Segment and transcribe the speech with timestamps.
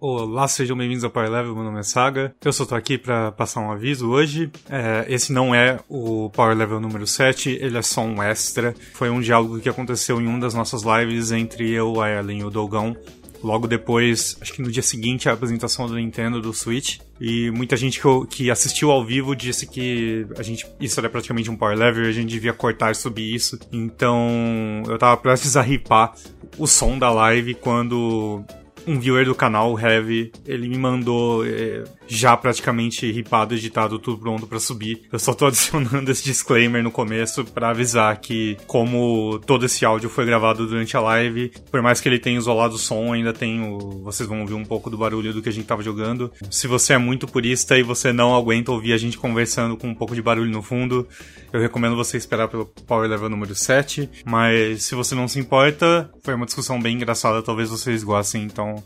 [0.00, 2.32] Olá, sejam bem-vindos ao Power Level, meu nome é Saga.
[2.44, 4.48] Eu só tô aqui para passar um aviso hoje.
[4.70, 8.76] É, esse não é o Power Level número 7, ele é só um extra.
[8.92, 12.44] Foi um diálogo que aconteceu em uma das nossas lives entre eu, a Ellen e
[12.44, 12.96] o Dogão.
[13.42, 16.98] Logo depois, acho que no dia seguinte, a apresentação do Nintendo do Switch.
[17.20, 21.56] E muita gente que, assistiu ao vivo disse que a gente isso era praticamente um
[21.56, 23.58] power level e a gente devia cortar e subir isso.
[23.72, 26.14] Então eu tava prestes a ripar
[26.56, 28.44] o som da live quando
[28.88, 34.18] um viewer do canal, o Heavy, ele me mandou é, já praticamente ripado, editado, tudo
[34.18, 35.02] pronto para subir.
[35.12, 40.08] Eu só tô adicionando esse disclaimer no começo para avisar que, como todo esse áudio
[40.08, 43.60] foi gravado durante a live, por mais que ele tenha isolado o som, ainda tem
[43.60, 44.02] o...
[44.02, 46.32] vocês vão ouvir um pouco do barulho do que a gente tava jogando.
[46.50, 49.94] Se você é muito purista e você não aguenta ouvir a gente conversando com um
[49.94, 51.06] pouco de barulho no fundo,
[51.52, 54.08] eu recomendo você esperar pelo Power Level número 7.
[54.24, 58.77] Mas se você não se importa, foi uma discussão bem engraçada, talvez vocês gostem, então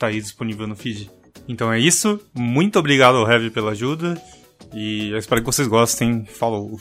[0.00, 1.10] tá aí disponível no feed.
[1.46, 2.18] Então é isso.
[2.34, 4.20] Muito obrigado ao Heavy pela ajuda.
[4.72, 6.24] E eu espero que vocês gostem.
[6.24, 6.80] Falou!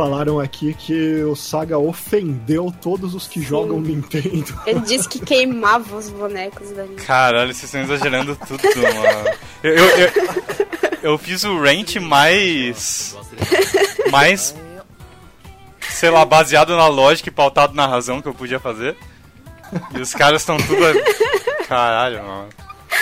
[0.00, 4.58] Falaram aqui que o Saga ofendeu todos os que jogam Nintendo.
[4.66, 7.04] Ele disse que queimava os bonecos da Nintendo.
[7.04, 9.36] Caralho, vocês estão exagerando tudo, mano.
[9.62, 10.10] Eu, eu, eu,
[11.02, 13.14] eu fiz o rant mais.
[14.10, 14.56] mais.
[15.90, 18.96] sei lá, baseado na lógica e pautado na razão que eu podia fazer.
[19.94, 20.80] E os caras estão tudo.
[21.68, 22.48] Caralho, mano.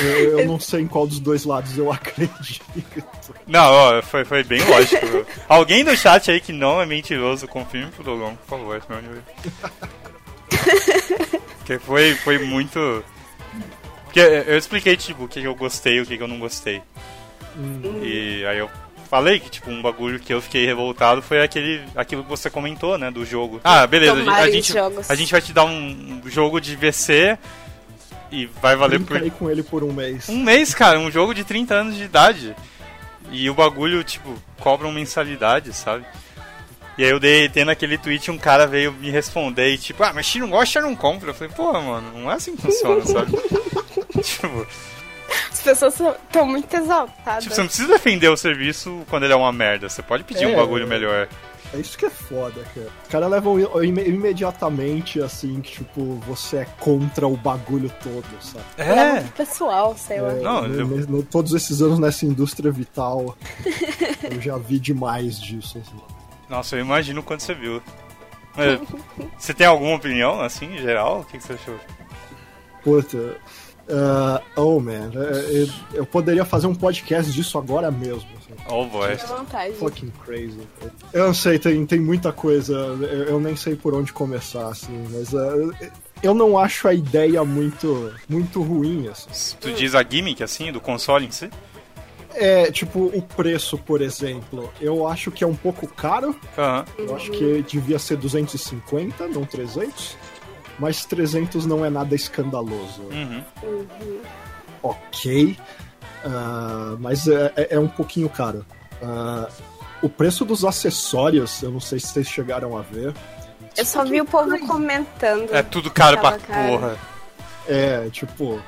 [0.00, 3.04] Eu, eu não sei em qual dos dois lados eu acredito.
[3.48, 5.26] Não, ó, foi, foi bem lógico.
[5.48, 9.22] Alguém no chat aí que não é mentiroso, confirme pro Dogão, por favor, meu amigo.
[11.58, 13.02] Porque foi, foi muito.
[14.04, 16.82] Porque eu expliquei, tipo, o que eu gostei e o que eu não gostei.
[18.02, 18.70] E aí eu
[19.08, 22.98] falei que, tipo, um bagulho que eu fiquei revoltado foi aquele, aquilo que você comentou,
[22.98, 23.60] né, do jogo.
[23.64, 25.10] Ah, beleza, a gente, a gente, jogos.
[25.10, 27.38] a gente vai te dar um jogo de VC
[28.30, 30.28] e vai valer por aí com ele por um mês.
[30.28, 32.54] um mês, cara, um jogo de 30 anos de idade.
[33.30, 36.04] E o bagulho, tipo, cobra uma mensalidade, sabe?
[36.96, 40.12] E aí eu dei, tendo aquele tweet, um cara veio me responder e tipo, ah,
[40.12, 41.30] mas se não gosta, não compra.
[41.30, 43.32] Eu falei, pô, mano, não é assim que funciona, sabe?
[44.22, 44.66] tipo,
[45.52, 47.44] As pessoas estão muito exaltadas.
[47.44, 49.88] tipo, você não precisa defender o serviço quando ele é uma merda.
[49.88, 50.56] Você pode pedir um É.
[50.56, 51.28] bagulho melhor.
[51.74, 52.88] É isso que é foda, cara.
[53.02, 58.64] Os caras levam imme- imediatamente assim, que tipo, você é contra o bagulho todo, sabe?
[58.78, 60.32] Leva pro pessoal, sei lá.
[60.32, 63.36] É, Não, eu- ne- ne- todos esses anos nessa indústria vital,
[64.30, 65.76] eu já vi demais disso.
[65.78, 66.00] Assim.
[66.48, 67.82] Nossa, eu imagino quando você viu.
[69.38, 71.20] Você tem alguma opinião, assim, em geral?
[71.20, 71.76] O que, que você achou?
[72.82, 73.36] Puta.
[73.90, 75.10] Ah, oh, man.
[75.14, 78.28] é, eu, eu poderia fazer um podcast disso agora mesmo.
[78.36, 78.54] assim.
[78.70, 79.16] Oh, boy.
[79.78, 80.60] Fucking crazy.
[81.12, 82.74] Eu não sei, tem, tem muita coisa.
[82.74, 85.54] Eu, eu nem sei por onde começar, assim, mas ah,
[86.22, 89.56] eu não acho a ideia muito, muito ruim, assim.
[89.60, 91.48] Tu diz a gimmick, assim, do console em si?
[92.34, 96.36] É, tipo, o preço, por exemplo, eu acho que é um pouco caro.
[96.56, 96.84] Aham.
[96.98, 100.16] Eu acho que devia ser 250, não 300.
[100.78, 103.02] Mas 300 não é nada escandaloso.
[103.10, 103.42] Uhum.
[104.82, 105.56] Ok.
[106.24, 108.64] Ah, mas é, é- é um pouquinho caro.
[109.02, 109.48] Ah,
[110.02, 113.14] o preço dos acessórios, eu não sei se vocês chegaram a ver.
[113.76, 115.52] Eu só vi o povo comentando.
[115.54, 116.96] É tudo caro pra porra.
[117.66, 118.60] É, tipo,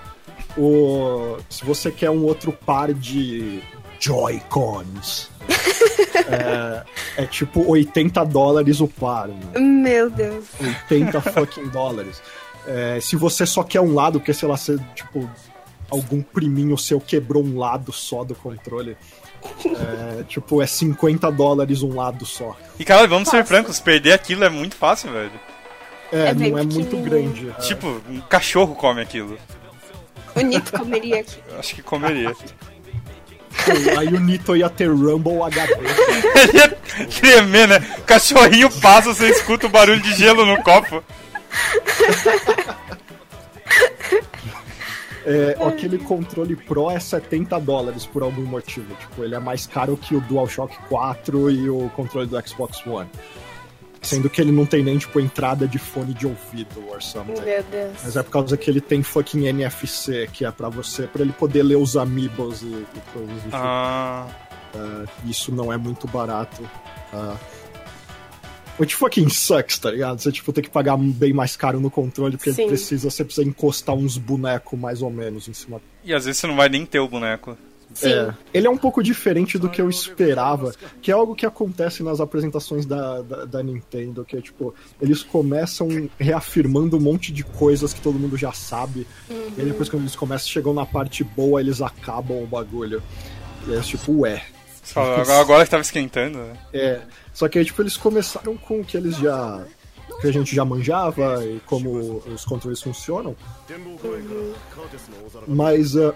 [0.56, 3.62] o, se você quer um outro par de
[4.00, 5.30] Joy-Cons,
[6.30, 9.28] é, é tipo 80 dólares o par.
[9.28, 9.60] Né?
[9.60, 10.46] Meu Deus.
[10.58, 12.22] 80 fucking dólares.
[12.66, 15.28] É, se você só quer um lado, porque sei lá, você, tipo,
[15.90, 18.96] algum priminho seu quebrou um lado só do controle.
[19.64, 22.56] É, tipo, é 50 dólares um lado só.
[22.78, 25.30] E cara, vamos ser francos, perder aquilo é muito fácil, velho.
[26.12, 27.50] É, É não é muito grande.
[27.50, 27.60] É.
[27.62, 29.38] Tipo, um cachorro come aquilo.
[30.34, 31.38] O Nito comeria aqui.
[31.48, 32.34] Eu Acho que comeria.
[33.98, 35.72] Aí o Nito ia ter Rumble HD.
[36.42, 36.68] Ele ia
[37.06, 37.80] tremer, né?
[38.06, 41.02] Cachorrinho passa, você escuta o barulho de gelo no copo.
[45.24, 48.94] É, aquele controle Pro é 70 dólares por algum motivo.
[48.96, 53.08] Tipo, ele é mais caro que o DualShock 4 e o controle do Xbox One.
[54.02, 57.32] Sendo que ele não tem nem, tipo, entrada de fone de ouvido or something.
[57.42, 57.92] Meu Deus.
[58.02, 61.32] Mas é por causa que ele tem fucking NFC, que é pra você, pra ele
[61.32, 63.56] poder ler os amiibos e, e coisas do tipo.
[63.56, 64.26] Ah,
[64.74, 66.62] Ah, isso não é muito barato.
[67.12, 67.36] Ah,
[68.78, 70.18] Which fucking sucks, tá ligado?
[70.18, 72.62] Você, tipo, tem que pagar bem mais caro no controle, porque Sim.
[72.62, 75.82] ele precisa, você precisa encostar uns bonecos mais ou menos em cima.
[76.02, 77.58] E às vezes você não vai nem ter o boneco.
[78.02, 80.72] É, ele é um pouco diferente do que eu esperava,
[81.02, 85.22] que é algo que acontece nas apresentações da, da, da Nintendo, que é tipo, eles
[85.22, 90.02] começam reafirmando um monte de coisas que todo mundo já sabe, e aí depois quando
[90.02, 93.02] eles começam, chegam na parte boa, eles acabam o bagulho.
[93.66, 94.42] E é tipo, ué.
[94.82, 96.56] Só agora, agora que tava esquentando, né?
[96.72, 97.00] É,
[97.32, 99.64] só que aí, tipo, eles começaram com o que eles já.
[100.20, 103.36] que a gente já manjava e como os controles funcionam.
[105.46, 105.96] Mas.
[105.96, 106.14] ah,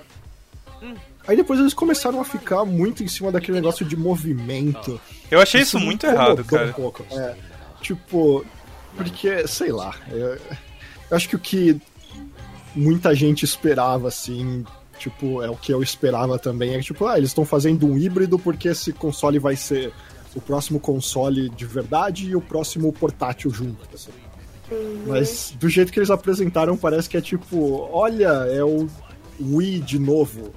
[1.26, 5.00] aí depois eles começaram a ficar muito em cima daquele negócio de movimento.
[5.31, 6.69] Eu achei isso me muito incomodou errado, cara.
[6.69, 7.05] Um pouco.
[7.11, 7.35] É,
[7.81, 8.44] tipo,
[8.97, 10.41] porque, sei lá, eu, eu
[11.11, 11.81] acho que o que
[12.75, 14.65] muita gente esperava, assim,
[14.99, 17.97] tipo, é o que eu esperava também, é que, tipo, ah, eles estão fazendo um
[17.97, 19.93] híbrido porque esse console vai ser
[20.35, 24.11] o próximo console de verdade e o próximo portátil junto, assim.
[25.06, 28.88] Mas do jeito que eles apresentaram, parece que é tipo, olha, é o
[29.41, 30.53] Wii de novo.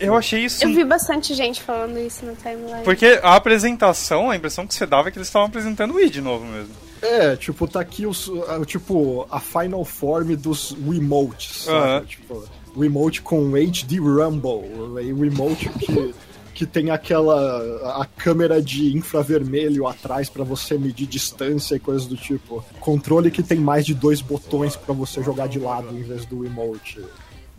[0.00, 0.62] Eu achei isso.
[0.64, 2.84] Eu vi bastante gente falando isso no timeline.
[2.84, 6.10] Porque a apresentação, a impressão que você dava é que eles estavam apresentando o Wii
[6.10, 6.74] de novo mesmo.
[7.02, 11.66] É, tipo, tá aqui os, a- tipo, a final form dos Wiimotes?
[11.68, 12.04] Aham.
[12.06, 12.44] Tipo,
[12.76, 16.14] Wiimote com HD Rumble, e Wiimote que,
[16.54, 22.16] que tem aquela a câmera de infravermelho atrás pra você medir distância e coisas do
[22.16, 22.64] tipo.
[22.78, 26.40] Controle que tem mais de dois botões pra você jogar de lado em vez do
[26.40, 27.00] Wiimote.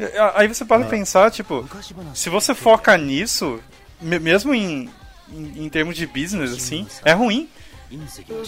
[0.01, 1.63] E- Aí você para pensar, tipo,
[2.13, 3.59] se você foca nisso,
[4.01, 4.89] me- mesmo em,
[5.31, 7.47] em, em termos de business, assim, é ruim.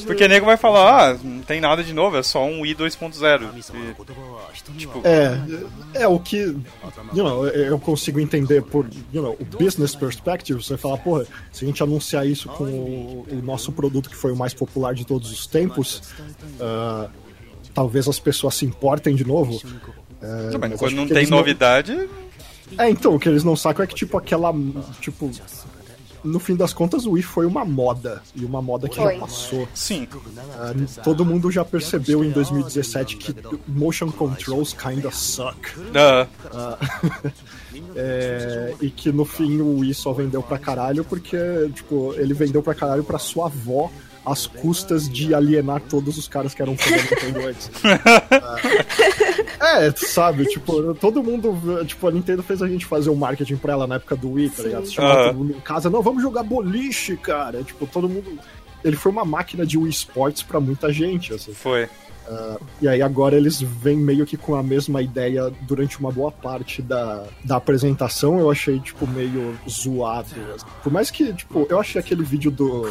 [0.06, 2.76] Porque o nego vai falar, ah, não tem nada de novo, é só um Wii
[2.76, 3.52] 2.0.
[3.58, 3.62] E,
[4.78, 6.38] tipo, É, é o que
[7.14, 10.64] you know, eu consigo entender por you know, o business perspective.
[10.64, 14.32] Você fala, porra, se a gente anunciar isso com o, o nosso produto que foi
[14.32, 16.02] o mais popular de todos os tempos,
[16.62, 17.10] ah,
[17.74, 19.62] talvez as pessoas se importem de novo.
[20.24, 22.10] É, bem, mas quando não tem novidade,
[22.78, 24.54] É, então, o que eles não sacam é que, tipo, aquela.
[25.02, 25.30] Tipo.
[26.24, 28.22] No fim das contas, o Wii foi uma moda.
[28.34, 29.16] E uma moda que Foi.
[29.16, 29.68] já passou.
[29.76, 30.08] sim.
[30.58, 30.74] Ah,
[31.04, 33.36] todo mundo já percebeu em 2017 que
[33.68, 35.58] motion controls kinda suck.
[35.94, 36.26] Ah,
[37.96, 41.38] É, e que no fim o Wii só vendeu pra caralho porque,
[41.76, 43.92] tipo, ele vendeu pra caralho pra sua avó
[44.26, 47.70] às custas de alienar todos os caras que eram fã da Nintendo antes.
[49.64, 53.74] é, sabe, tipo, todo mundo, tipo, a Nintendo fez a gente fazer um marketing pra
[53.74, 54.86] ela na época do Wii, tá ligado?
[54.86, 55.28] Você chamava Aham.
[55.30, 57.64] todo mundo em casa, não, vamos jogar boliche, cara.
[57.64, 58.40] Tipo, todo mundo...
[58.84, 61.54] Ele foi uma máquina de Wii Sports pra muita gente, assim.
[61.54, 61.88] foi.
[62.82, 66.82] E aí agora eles vêm meio que com a mesma ideia durante uma boa parte
[66.82, 68.40] da, da apresentação.
[68.40, 70.30] Eu achei, tipo, meio zoado.
[70.82, 72.88] Por mais que, tipo, eu achei aquele vídeo do.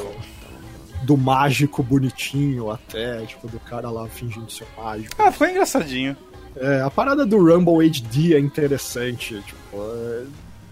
[1.04, 5.14] Do mágico bonitinho até, tipo, do cara lá fingindo ser mágico.
[5.18, 6.16] Ah, foi engraçadinho.
[6.56, 9.42] É, a parada do Rumble HD é interessante.
[9.42, 10.24] Tipo, é,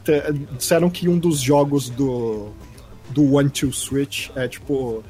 [0.04, 2.50] te- disseram que um dos jogos do,
[3.08, 5.02] do One Two Switch é tipo.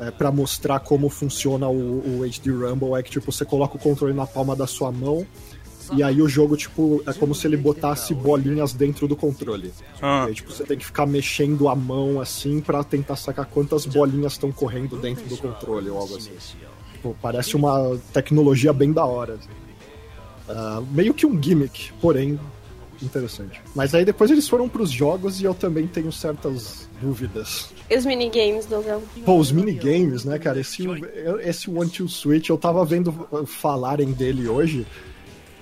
[0.00, 3.78] É, para mostrar como funciona o, o HD Rumble é que tipo você coloca o
[3.78, 5.26] controle na palma da sua mão
[5.92, 9.72] e aí o jogo tipo é como se ele botasse bolinhas dentro do controle.
[10.00, 13.46] Ah, E aí, tipo, você tem que ficar mexendo a mão assim pra tentar sacar
[13.46, 16.32] quantas bolinhas estão correndo dentro do controle ou algo assim.
[16.92, 19.34] Tipo, parece uma tecnologia bem da hora.
[19.34, 19.48] assim.
[20.48, 22.38] Ah, meio que um gimmick, porém
[23.02, 23.62] interessante.
[23.74, 27.70] Mas aí depois eles foram pros jogos e eu também tenho certas dúvidas.
[27.88, 29.02] E os minigames, Dogão?
[29.24, 30.60] Pô, os minigames, né, cara?
[30.60, 30.84] Esse,
[31.42, 33.10] esse One Two Switch, eu tava vendo
[33.46, 34.86] falarem dele hoje.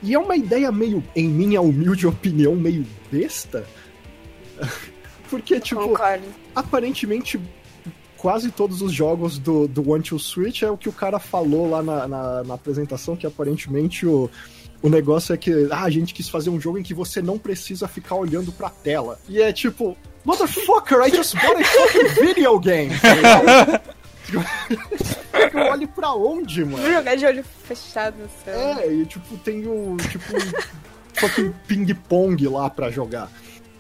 [0.02, 3.67] E é uma ideia meio, em minha humilde opinião, meio besta.
[5.28, 6.25] Porque, tipo, Concordo.
[6.55, 7.38] aparentemente
[8.17, 11.71] quase todos os jogos do, do One Two Switch é o que o cara falou
[11.71, 14.28] lá na, na, na apresentação, que aparentemente o,
[14.83, 17.38] o negócio é que ah, a gente quis fazer um jogo em que você não
[17.38, 19.19] precisa ficar olhando pra tela.
[19.28, 22.90] E é tipo, motherfucker, I just bought a fucking video game!
[24.35, 26.79] Eu olho pra onde, mano?
[26.79, 28.59] Vou jogar de olho fechado no céu.
[28.59, 29.97] É, e tipo, tem o.
[29.97, 33.31] Tipo, um fucking ping-pong lá pra jogar.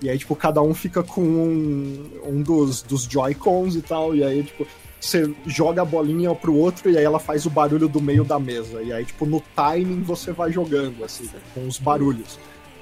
[0.00, 4.14] E aí, tipo, cada um fica com um, um dos, dos Joy-Cons e tal.
[4.14, 4.66] E aí, tipo,
[5.00, 8.38] você joga a bolinha pro outro e aí ela faz o barulho do meio da
[8.38, 8.82] mesa.
[8.82, 12.38] E aí, tipo, no timing você vai jogando, assim, com os barulhos.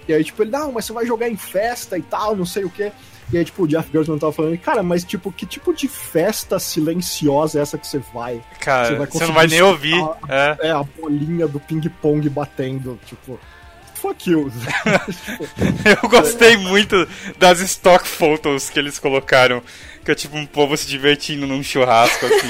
[0.09, 2.65] E aí, tipo, ele, não, mas você vai jogar em festa e tal, não sei
[2.65, 2.93] o quê.
[3.33, 6.59] E aí, tipo, o Jeff Gerstmann tava falando, cara, mas, tipo, que tipo de festa
[6.61, 8.41] silenciosa é essa que você vai?
[8.61, 9.97] cara, Você vai você não vai nem ouvir.
[9.97, 10.19] escutar
[10.63, 10.69] É.
[10.69, 13.39] É, a bolinha do ping-pong batendo, tipo.
[13.97, 14.53] Fuck you.
[16.03, 19.63] Eu gostei muito das stock photos que eles colocaram.
[20.05, 22.49] Que é tipo um povo se divertindo num churrasco, assim.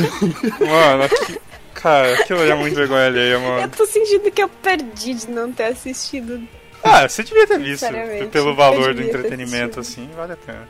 [0.64, 1.38] Mano, aqui,
[1.74, 3.68] cara, aquilo é muito vergonha alheia, Eu mano.
[3.76, 6.40] tô sentindo que eu perdi de não ter assistido.
[6.86, 7.80] Ah, você devia ter visto.
[7.80, 10.68] Sinceramente, Pelo valor do entretenimento, assim, vale a pena.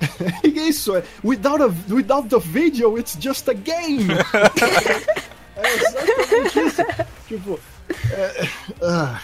[0.42, 1.02] É isso, é.
[1.22, 4.08] Without, a, without the video, it's just a game!
[5.56, 6.82] é exatamente isso.
[7.28, 7.60] Tipo.
[8.10, 8.48] é,
[8.82, 9.20] ah,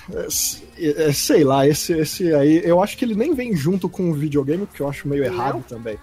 [0.78, 2.61] é, é, sei lá, esse, esse aí.
[2.62, 5.64] Eu acho que ele nem vem junto com o videogame, porque eu acho meio errado
[5.66, 5.99] também.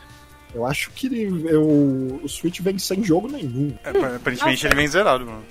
[0.53, 3.75] Eu acho que ele, eu, o Switch vem sem jogo nenhum.
[3.84, 5.44] É, aparentemente ele vem zerado, mano.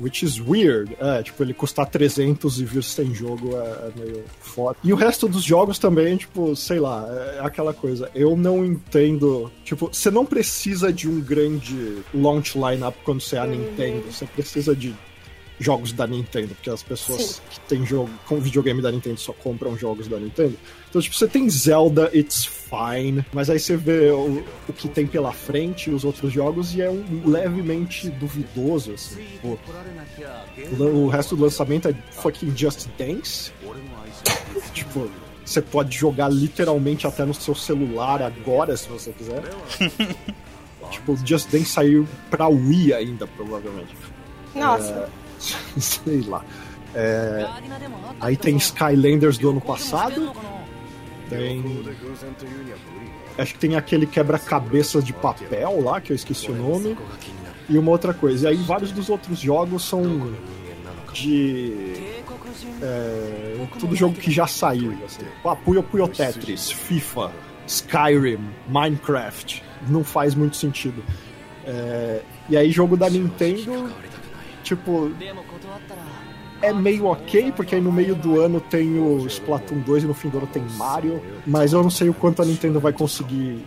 [0.00, 0.96] Which is weird.
[0.98, 4.76] É, tipo, ele custar 300 e vir sem jogo é, é meio foda.
[4.82, 8.10] E o resto dos jogos também, tipo, sei lá, é aquela coisa.
[8.14, 9.50] Eu não entendo.
[9.64, 14.10] Tipo, você não precisa de um grande launch lineup quando você é a Nintendo.
[14.10, 14.94] Você precisa de
[15.60, 17.40] jogos da Nintendo, porque as pessoas Sim.
[17.50, 20.56] que têm jogo com videogame da Nintendo só compram jogos da Nintendo.
[20.88, 25.06] Então, tipo, você tem Zelda, it's fine, mas aí você vê o, o que tem
[25.06, 29.22] pela frente, os outros jogos, e é um levemente duvidoso, assim.
[29.22, 29.58] Tipo,
[30.82, 33.52] o resto do lançamento é fucking Just Dance.
[34.72, 35.10] tipo,
[35.44, 39.42] você pode jogar literalmente até no seu celular agora, se você quiser.
[40.90, 43.94] tipo, Just Dance saiu pra Wii ainda, provavelmente.
[44.54, 45.08] Nossa,
[45.78, 46.44] Sei lá.
[46.94, 47.46] É,
[48.20, 50.32] Aí tem Skylanders do ano passado.
[51.28, 51.84] Tem.
[53.38, 56.96] Acho que tem aquele quebra-cabeças de papel lá, que eu esqueci o nome.
[57.68, 58.48] E uma outra coisa.
[58.48, 60.34] E aí vários dos outros jogos são
[61.12, 61.94] de.
[62.82, 64.96] É, tudo jogo que já saiu.
[65.04, 65.22] Assim.
[65.44, 67.30] Ah, Puyo Puyo Tetris, FIFA,
[67.66, 69.62] Skyrim, Minecraft.
[69.88, 71.02] Não faz muito sentido.
[71.64, 73.90] É, e aí jogo da Nintendo,
[74.76, 75.12] tipo,
[76.62, 80.14] é meio ok, porque aí no meio do ano tem o Splatoon 2 e no
[80.14, 83.64] fim do ano tem Mario, mas eu não sei o quanto a Nintendo vai conseguir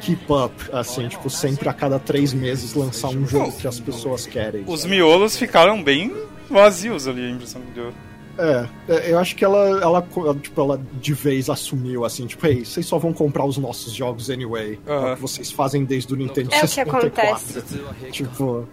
[0.00, 4.26] keep up, assim, tipo, sempre a cada três meses lançar um jogo que as pessoas
[4.26, 4.64] querem.
[4.66, 6.12] Os miolos ficaram bem
[6.50, 7.92] vazios ali, a impressão que deu.
[8.38, 10.06] É, é, eu acho que ela, ela,
[10.40, 14.30] tipo, ela de vez assumiu, assim, tipo, ei, vocês só vão comprar os nossos jogos
[14.30, 14.78] anyway.
[14.86, 15.12] É Aham.
[15.12, 17.62] o que vocês fazem desde o Nintendo É o que 64.
[18.10, 18.66] Tipo,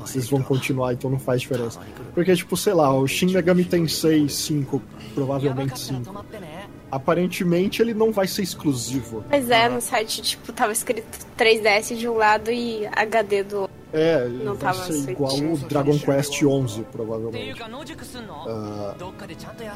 [0.00, 1.80] vocês vão continuar, então não faz diferença.
[2.14, 4.82] Porque, tipo, sei lá, o Shin Megami Tensei 5,
[5.14, 6.24] provavelmente 5.
[6.90, 9.24] Aparentemente ele não vai ser exclusivo.
[9.28, 13.75] Pois é, no site, tipo, tava escrito 3DS de um lado e HD do outro.
[13.92, 17.62] É, Não vai tava ser igual o Dragon Quest 11, provavelmente.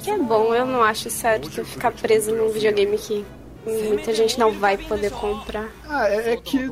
[0.02, 3.24] Que é bom, eu não acho certo ficar preso num videogame que
[3.66, 5.68] muita gente não vai poder comprar.
[5.88, 6.68] Ah, é, é que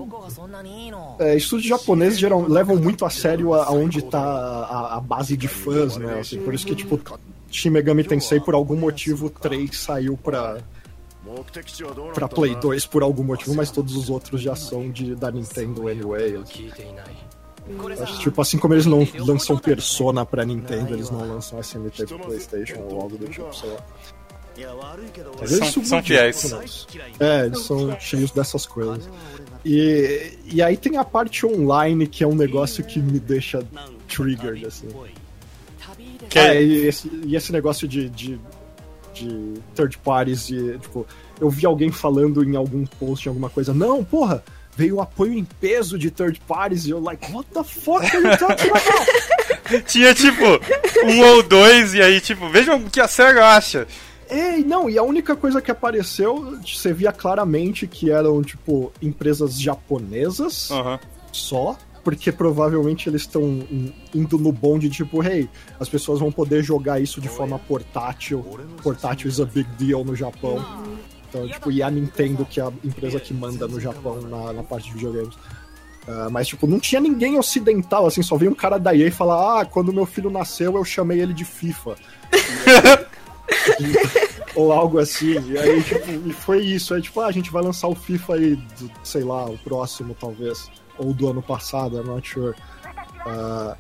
[1.19, 5.97] é, estúdios japoneses geral, levam muito a sério aonde tá a, a base de fãs,
[5.97, 6.21] né?
[6.21, 7.01] Assim, por isso que, tipo,
[7.51, 10.59] Shin Megami Tensei, por algum motivo, 3 saiu pra,
[12.15, 15.89] pra Play 2 por algum motivo, mas todos os outros já são de, da Nintendo
[15.89, 16.41] anyway.
[18.03, 22.19] Acho, tipo, assim como eles não lançam Persona pra Nintendo, eles não lançam SNT pro
[22.19, 23.85] Playstation ou algo do tipo, sei lá.
[25.41, 26.87] Mas eles São- são fiéis.
[27.21, 29.09] É, eles são cheios dessas coisas.
[29.65, 33.63] E, e aí tem a parte online que é um negócio que me deixa
[34.09, 34.89] triggered, assim.
[36.29, 38.41] Que Ah, é- e, esse, e esse negócio de, de,
[39.15, 41.07] de third parties, e, tipo,
[41.41, 44.43] eu vi alguém falando em algum post, em alguma coisa, não, porra,
[44.79, 48.25] veio o apoio em peso de third parties, e eu, like, what the fuck are
[48.25, 49.83] you talking about?
[49.91, 50.45] Tinha tipo
[51.05, 53.89] um ou dois, e aí, tipo, vejam o que a SEGA acha.
[54.31, 58.93] É, e não, e a única coisa que apareceu, você via claramente que eram, tipo,
[59.03, 61.01] empresas japonesas Aham.
[61.33, 65.49] só, porque provavelmente eles estão in- indo no bonde, tipo, hey,
[65.81, 68.45] as pessoas vão poder jogar isso de forma portátil.
[68.83, 70.65] Portátil is a big deal no Japão.
[71.29, 74.63] Então, tipo, e a Nintendo, que é a empresa que manda no Japão na, na
[74.63, 75.37] parte de videogames.
[76.09, 79.61] Ah, mas, tipo, não tinha ninguém ocidental, assim, só veio um cara da EA falar,
[79.61, 81.97] ah, quando meu filho nasceu eu chamei ele de FIFA.
[84.57, 85.39] Ou algo assim.
[85.51, 86.95] E aí, tipo, e foi isso.
[86.95, 90.17] Aí, tipo, ah, a gente vai lançar o FIFA aí, do, sei lá, o próximo,
[90.19, 90.71] talvez.
[90.97, 92.55] Ou do ano passado, I'm not sure.
[93.27, 93.77] Ah,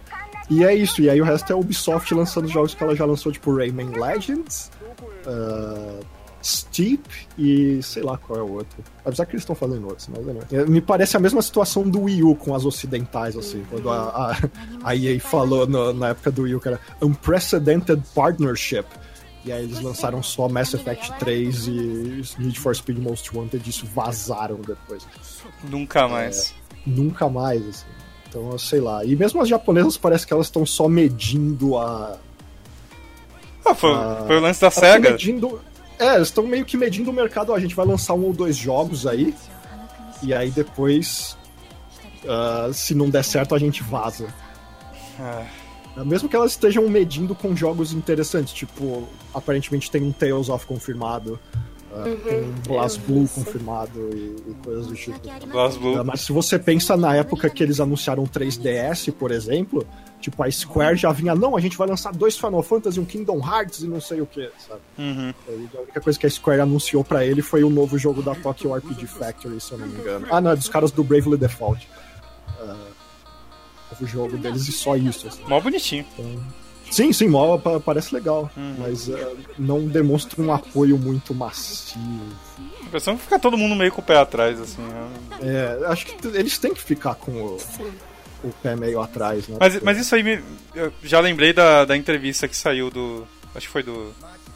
[0.50, 1.00] e é isso.
[1.00, 3.90] E aí o resto é a Ubisoft lançando jogos que ela já lançou, tipo Rayman
[3.90, 4.70] Legends,
[5.26, 5.98] ah,
[6.42, 7.02] Steep
[7.36, 8.78] e sei lá qual é o outro.
[9.04, 12.22] Apesar que eles estão fazendo outros, mas é, me parece a mesma situação do Wii
[12.22, 14.32] U com as ocidentais, assim, quando a,
[14.84, 18.84] a, a EA falou no- na época do Wii U que era Unprecedented Partnership.
[19.44, 23.70] E aí eles lançaram só Mass Effect 3 e Need for Speed Most Wanted e
[23.70, 25.06] isso vazaram depois.
[25.70, 26.54] Nunca mais.
[26.86, 27.86] Nunca mais, assim.
[28.28, 29.04] Então, eu sei lá.
[29.04, 32.18] E mesmo as japonesas parece que elas estão só medindo a.
[33.64, 35.10] Ah, foi, Ah, foi o lance da SEGA.
[35.12, 35.60] medindo.
[35.98, 37.50] É, eles estão meio que medindo o mercado.
[37.52, 39.34] Ó, a gente vai lançar um ou dois jogos aí.
[40.22, 41.36] E aí depois.
[42.26, 44.32] Ah, se não der certo, a gente vaza.
[45.20, 46.04] É.
[46.04, 51.40] Mesmo que elas estejam medindo com jogos interessantes, tipo, aparentemente tem um Tales of confirmado,
[51.92, 55.18] ah, tem um Blast Blue confirmado e, e coisas do tipo.
[55.48, 55.98] Blast Blue.
[55.98, 59.84] Ah, Mas se você pensa na época que eles anunciaram 3DS, por exemplo,
[60.20, 63.38] tipo, a Square já vinha, não, a gente vai lançar dois Final Fantasy, um Kingdom
[63.38, 64.80] Hearts e não sei o que, sabe?
[64.98, 65.32] Uhum.
[65.48, 68.34] Aí, A única coisa que a Square anunciou pra ele foi o novo jogo da
[68.34, 70.26] Tokyo RPG Factory, se eu não me engano.
[70.30, 71.88] Ah, não, é dos caras do Bravely Default.
[72.60, 72.76] Ah,
[73.92, 75.28] novo jogo deles e só isso.
[75.28, 75.42] assim.
[75.46, 76.04] Mó bonitinho.
[76.90, 82.22] Sim, sim, mó, pa- parece legal, mas ah, não demonstra um apoio muito massivo.
[82.80, 84.80] A impressão que fica todo mundo meio com o pé atrás, assim.
[84.80, 85.08] né?
[85.42, 87.58] É, acho que eles têm que ficar com o,
[88.42, 89.56] o pé meio atrás, né?
[89.58, 90.40] Mas, mas isso aí me.
[90.74, 93.26] Eu já lembrei da, da entrevista que saiu do.
[93.54, 94.12] Acho que foi do.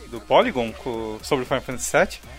[0.08, 2.32] Do Polygon com, sobre o Final Fantasy VII.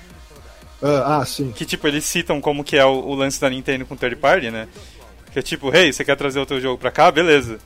[0.83, 1.51] Ah, ah, sim.
[1.51, 4.51] Que tipo, eles citam como que é o, o lance da Nintendo com third party,
[4.51, 4.67] né?
[5.31, 7.09] Que é tipo, hey, você quer trazer o teu jogo pra cá?
[7.09, 7.57] Beleza.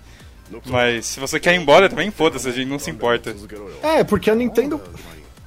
[0.66, 3.36] Mas se você quer ir embora também, foda-se, a gente não se importa.
[3.84, 4.82] É, porque a Nintendo.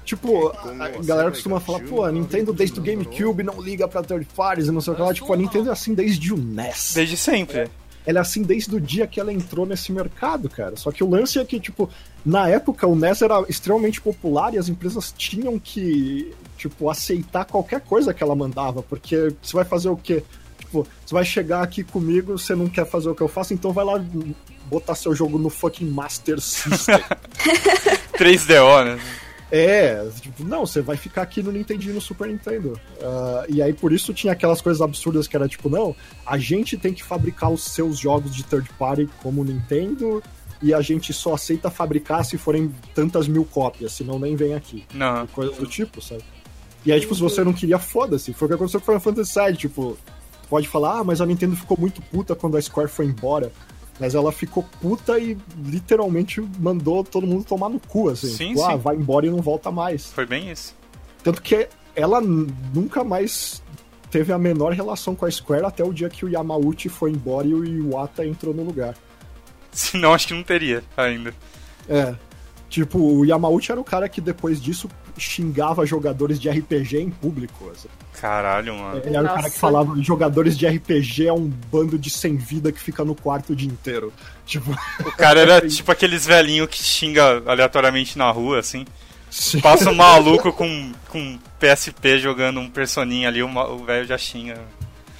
[0.05, 4.27] Tipo, a galera costuma falar, pô, a Nintendo desde o GameCube não liga pra third
[4.35, 5.15] parties e não sei o que lá.
[5.15, 6.93] Tipo, a Nintendo é assim desde o NES.
[6.95, 7.71] Desde sempre.
[8.11, 10.77] Ela é assim desde o dia que ela entrou nesse mercado, cara.
[10.77, 11.89] Só que o lance é que, tipo,
[12.27, 17.81] na época o NES era extremamente popular e as empresas tinham que, tipo, aceitar qualquer
[17.81, 20.25] coisa que ela mandava, porque você vai fazer o quê?
[20.59, 23.73] Tipo, você vai chegar aqui comigo, você não quer fazer o que eu faço, então
[23.73, 24.05] vai lá
[24.67, 27.01] botar seu jogo no fucking Master System.
[28.19, 29.01] 3DO, né?
[29.51, 32.79] É, tipo, não, você vai ficar aqui no Nintendo e no Super Nintendo.
[33.03, 36.77] Ah, e aí por isso tinha aquelas coisas absurdas que era tipo, não, a gente
[36.77, 40.23] tem que fabricar os seus jogos de third party como Nintendo
[40.63, 44.85] e a gente só aceita fabricar se forem tantas mil cópias, senão nem vem aqui.
[44.95, 45.27] Não.
[45.29, 46.23] Coisas do tipo, sabe?
[46.85, 48.33] E aí, tipo, se você não queria, foda-se.
[48.33, 49.99] Foi o que aconteceu com Final Fantasy VII, tipo,
[50.49, 53.53] pode falar, ah, mas a Nintendo ficou muito puta quando a Square foi embora.
[54.01, 58.29] Mas ela ficou puta e literalmente mandou todo mundo tomar no cu, assim.
[58.29, 58.79] Sim, tipo, ah, sim.
[58.79, 60.07] vai embora e não volta mais.
[60.07, 60.75] Foi bem isso.
[61.23, 63.63] Tanto que ela nunca mais
[64.11, 67.47] teve a menor relação com a Square até o dia que o Yamauchi foi embora
[67.47, 68.95] e o Iwata entrou no lugar.
[69.71, 71.35] Senão acho que não teria ainda.
[71.87, 72.15] É.
[72.71, 74.89] Tipo, o Yamauchi era o cara que depois disso
[75.23, 77.71] xingava jogadores de RPG em público.
[77.71, 77.89] assim.
[78.21, 79.01] Caralho, mano.
[79.05, 79.51] Ele era o cara Nossa.
[79.51, 83.53] que falava jogadores de RPG é um bando de sem vida que fica no quarto
[83.53, 84.13] o dia inteiro.
[84.51, 84.73] Tipo,
[85.07, 88.85] O cara era tipo aqueles velhinhos que xinga aleatoriamente na rua, assim.
[89.31, 89.61] sim.
[89.61, 94.61] Passa um maluco com, com PSP jogando um personinho ali, o velho já xinga.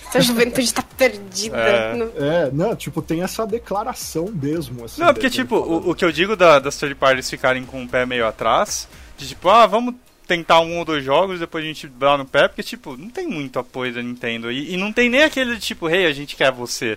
[0.09, 1.57] Essa juventude tá perdida.
[1.57, 1.95] É.
[1.95, 4.85] no- É, não, tipo, tem essa declaração mesmo.
[4.85, 7.85] Assim, Não, porque tipo, o, o que eu digo da- das third parties ficarem com
[7.85, 8.89] o pé meio atrás,
[9.21, 9.95] de tipo, ah, vamos
[10.27, 13.27] tentar um ou dois jogos, depois a gente dá no pé, porque tipo, não tem
[13.27, 14.51] muito apoio da Nintendo.
[14.51, 16.97] E, e não tem nem aquele tipo, hey, a gente quer você.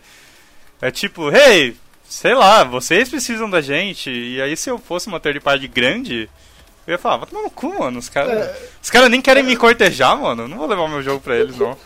[0.81, 1.75] É tipo, hey,
[2.07, 4.09] sei lá, vocês precisam da gente.
[4.09, 6.29] E aí se eu fosse uma third party grande,
[6.87, 7.99] eu ia falar, vai tomar no cu, mano.
[7.99, 10.47] Os caras os cara nem querem me cortejar, mano.
[10.47, 11.77] Não vou levar meu jogo pra eles, não.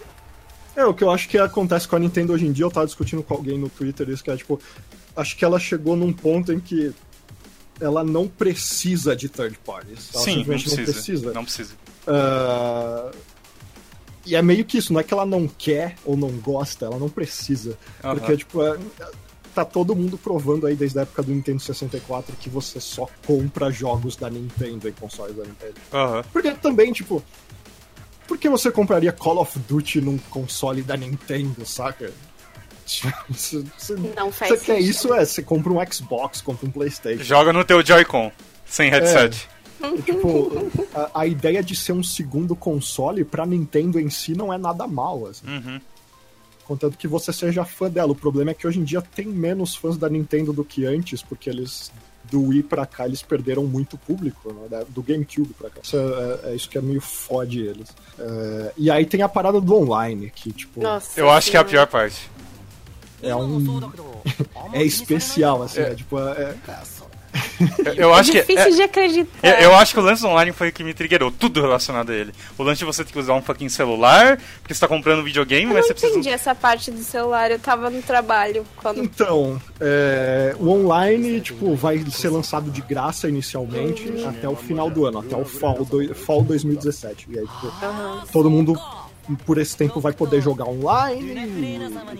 [0.76, 2.86] É, o que eu acho que acontece com a Nintendo hoje em dia, eu tava
[2.86, 4.62] discutindo com alguém no Twitter isso, que é tipo,
[5.15, 6.93] acho que ela chegou num ponto em que
[7.80, 10.10] ela não precisa de third parties.
[10.13, 11.34] Ela Sim, não simplesmente precisa.
[11.34, 11.72] não precisa.
[11.72, 11.74] Não precisa.
[12.08, 13.12] Ah,
[14.26, 16.98] E é meio que isso, não é que ela não quer ou não gosta, ela
[17.00, 17.78] não precisa.
[18.04, 18.16] Aham.
[18.18, 18.78] Porque, tipo, é-
[19.56, 23.72] tá todo mundo provando aí desde a época do Nintendo 64 que você só compra
[23.72, 25.76] jogos da Nintendo em consoles da Nintendo.
[25.94, 26.24] Aham.
[26.34, 27.24] Porque também, tipo,
[28.28, 32.12] por que você compraria Call of Duty num console da Nintendo, saca?
[32.88, 36.71] Tipo, Você, você- Não faz você quer isso, é, você compra um Xbox, compra um
[36.71, 37.23] Playstation.
[37.23, 38.32] Joga no teu Joy-Con,
[38.65, 39.47] sem headset.
[40.06, 40.52] Tipo,
[40.95, 44.88] a, a ideia de ser um segundo console pra Nintendo em si não é nada
[44.88, 45.45] mal, assim.
[45.47, 45.80] Uhum.
[46.65, 48.12] Contanto que você seja fã dela.
[48.12, 51.21] O problema é que hoje em dia tem menos fãs da Nintendo do que antes,
[51.21, 51.91] porque eles
[52.30, 54.84] do Wii pra cá eles perderam muito público, né?
[54.89, 55.80] Do GameCube pra cá.
[55.82, 57.88] Isso é, é isso que é meio fode eles.
[58.19, 61.60] É, e aí tem a parada do online, que tipo Nossa, Eu acho que é
[61.60, 62.30] a pior parte.
[63.21, 63.82] É um
[64.73, 66.56] é especial assim, é, tipo é,
[67.86, 68.39] Eu, eu acho que.
[68.39, 69.47] Difícil é- de acreditar.
[69.47, 72.15] eu, eu acho que o lance online foi o que me triggerou, tudo relacionado a
[72.15, 72.34] ele.
[72.58, 75.63] O lance de você ter que usar um fucking celular, porque você tá comprando videogame,
[75.63, 76.13] Eu mas não você precisa.
[76.13, 77.51] entendi essa parte do celular.
[77.51, 79.03] Eu tava no trabalho quando.
[79.03, 85.06] Então, é, o online, tipo, vai ser lançado de graça inicialmente até o final do
[85.06, 87.27] ano, até o Fall, do, fall 2017.
[87.30, 88.80] E aí, tipo, todo mundo
[89.36, 91.36] por esse tempo vai poder jogar online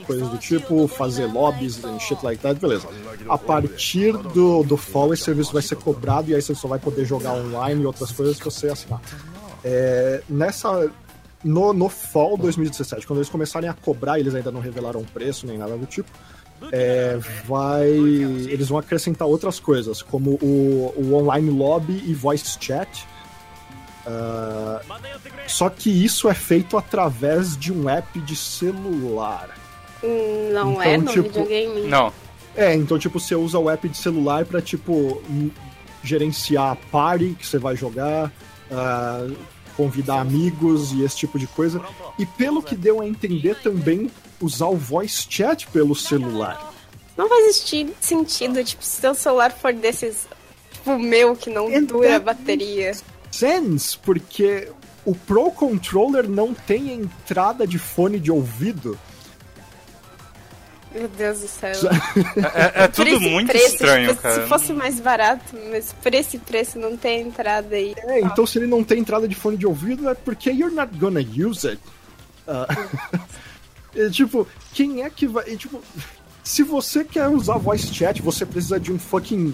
[0.06, 2.88] coisas do tipo, fazer lobbies e shit like that, beleza.
[3.30, 6.80] A partir do, do Fall, esse serviço vai ser cobrado e aí você só vai
[6.80, 9.02] poder jogar online e outras coisas que você assinar.
[9.64, 10.92] É, nessa
[11.44, 15.58] no, no Fall 2017, quando eles começarem a cobrar, eles ainda não revelaram preço nem
[15.58, 16.10] nada do tipo.
[16.72, 17.88] É, vai.
[17.88, 23.06] Eles vão acrescentar outras coisas, como o, o online lobby e voice chat.
[24.08, 24.80] Uh,
[25.48, 29.50] só que isso é feito através de um app de celular.
[30.04, 31.82] Hum, Não Então, é no tipo, videogame?
[31.88, 32.14] Não.
[32.56, 35.52] É, então, tipo, você usa o app de celular pra, tipo, m-
[36.04, 38.32] gerenciar a party que você vai jogar,
[38.72, 39.28] ah,
[39.76, 41.82] convidar amigos e esse tipo de coisa.
[42.18, 44.10] E pelo que deu a entender também,
[44.42, 46.74] usar o voice chat pelo celular.
[47.18, 47.56] Não faz
[48.00, 50.28] sentido, tipo, se seu celular for desses,
[50.72, 52.92] tipo, o meu, que não É dura a bateria.
[53.38, 54.68] Sense, porque
[55.06, 58.98] o Pro Controller não tem entrada de fone de ouvido.
[60.92, 61.72] Meu Deus do céu.
[62.54, 64.42] É, é tudo esse muito preço, estranho, tipo, cara.
[64.42, 67.94] Se fosse mais barato, mas por esse preço não tem entrada aí.
[68.00, 70.92] É, então se ele não tem entrada de fone de ouvido é porque you're not
[70.98, 71.80] gonna use it.
[72.48, 72.66] Ah,
[73.96, 75.44] é, tipo, quem é que vai.
[75.56, 75.84] tipo,
[76.44, 79.54] se você quer usar voice chat, você precisa de um fucking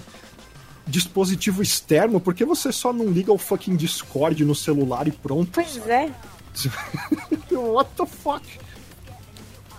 [0.86, 5.52] dispositivo externo, por que você só não liga o fucking Discord no celular e pronto?
[5.54, 6.10] Pois é,
[7.52, 8.46] What the fuck?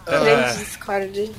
[0.06, 1.32] grande Discord.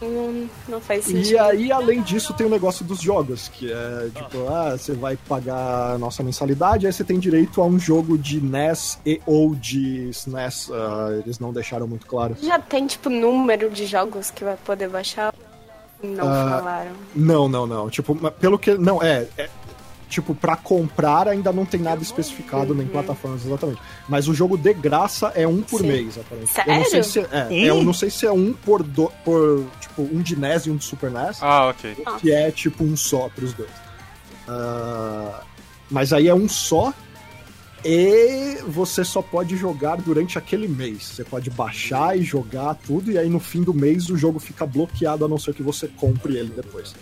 [0.00, 1.32] Não, não faz sentido.
[1.32, 5.16] E aí, além disso, tem o negócio dos jogos, que é tipo, ah, você vai
[5.16, 9.54] pagar a nossa mensalidade, aí você tem direito a um jogo de NES e ou
[9.54, 10.70] de SNES.
[10.70, 12.36] ah, eles não deixaram muito claro.
[12.42, 15.34] Já tem, tipo, número de jogos que vai poder baixar?
[16.02, 16.90] Não Ah, falaram.
[17.14, 17.88] Não, não, não.
[17.90, 18.76] Tipo, pelo que.
[18.76, 19.26] Não, é.
[19.38, 19.48] é,
[20.08, 23.80] tipo, pra comprar ainda não tem nada especificado nem plataformas exatamente.
[24.08, 25.88] Mas o jogo de graça é um por Sim.
[25.88, 26.68] mês, aparentemente.
[26.68, 27.28] Eu não sei Sério?
[27.30, 27.76] se é, é, Um?
[27.78, 29.64] eu não sei se é um por, do, por.
[29.80, 31.38] Tipo, um de NES e um de Super NES.
[31.42, 31.96] Ah, ok.
[32.20, 33.70] que é tipo um só pros dois.
[34.48, 35.40] Ah,
[35.90, 36.92] mas aí é um só
[37.86, 41.04] e você só pode jogar durante aquele mês.
[41.04, 44.66] Você pode baixar e jogar tudo, e aí no fim do mês o jogo fica
[44.66, 46.94] bloqueado, a não ser que você compre ele depois.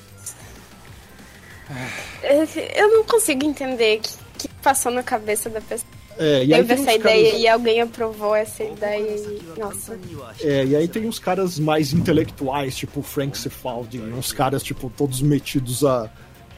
[2.22, 5.88] É, Eu não consigo entender o que, que passou na cabeça da pessoa.
[6.16, 9.58] É, e aí Teve essa uns caras- ideia e alguém aprovou essa ideia e.
[9.58, 9.98] Nossa.
[10.40, 15.20] É, e aí tem uns caras mais intelectuais, tipo Frank Cifaldi, uns caras, tipo, todos
[15.20, 16.08] metidos a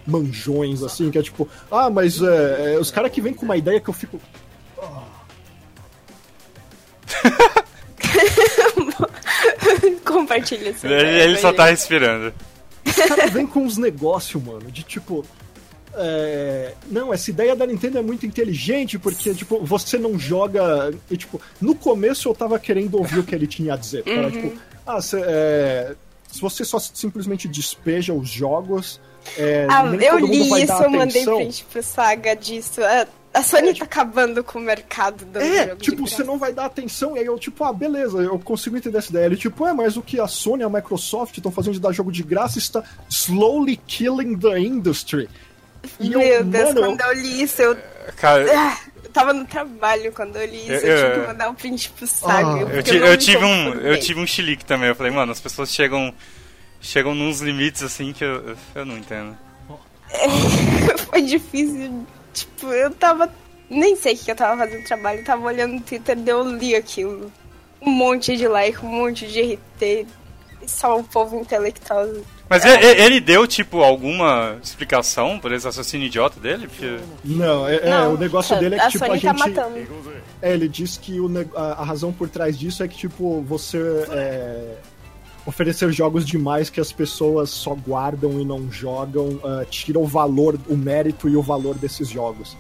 [0.07, 3.57] manjões, assim, que é tipo, ah, mas é, é, os caras que vêm com uma
[3.57, 4.21] ideia que eu fico.
[10.05, 12.33] Compartilha essa Ele, ele só tá respirando.
[12.85, 15.25] Os caras vêm com uns negócios, mano, de tipo.
[15.95, 20.95] é, não, essa ideia da Nintendo é muito inteligente, porque, tipo, você não joga.
[21.11, 24.03] E, tipo, no começo eu tava querendo ouvir o que ele tinha a dizer.
[24.07, 25.95] Era, tipo, ah, cê, é,
[26.31, 29.01] se você só simplesmente despeja os jogos.
[29.39, 32.83] É, Ah, eu li isso, eu mandei print pro Saga disso.
[32.83, 35.77] A, a Sony tá acabando com o mercado do É, jogo.
[35.83, 38.97] tipo, você não vai dar atenção, e aí eu, tipo, ah, beleza, eu consigo entender
[38.99, 39.27] essa ideia.
[39.27, 41.93] Ele, tipo, é, mas o que a Sony e a Microsoft estão fazendo de dar
[41.93, 45.29] jogo de graça está slowly killing the industry.
[46.01, 47.77] E eu, Meu Deus, mano, quando eu li isso, eu,
[48.17, 50.71] Cara, ah, eu tava no trabalho quando eu li isso.
[50.73, 52.49] Eu, Eu- tive eu- que mandar um print pro Saga.
[52.49, 52.61] Ah.
[52.93, 54.89] eu, eu tive um, eu tive um chilique também.
[54.89, 56.12] Eu falei, mano, as pessoas chegam,
[56.81, 59.37] chegam nos limites assim que eu, eu não entendo.
[61.11, 62.07] Foi difícil.
[62.33, 63.33] Tipo, eu tava.
[63.69, 65.21] Nem sei o que eu tava fazendo trabalho.
[65.21, 67.33] Eu tava olhando no Twitter e eu li aquilo.
[67.83, 70.07] Um monte de like, um monte de RT.
[70.62, 72.07] E só o povo intelectual.
[72.49, 76.69] Mas e- e- ele deu, tipo, alguma explicação por esse raciocínio idiota dele?
[76.69, 76.99] Porque...
[77.25, 79.39] Não, é, é, Não, o negócio dele é que, a tipo, Sony a gente.
[79.39, 79.87] tá matando.
[80.41, 83.79] É, ele diz que o a, a razão por trás disso é que, tipo, você
[84.11, 84.77] é,
[85.47, 90.59] oferecer jogos demais que as pessoas só guardam e não jogam, ah, tira o valor,
[90.69, 92.57] o mérito e o valor desses jogos.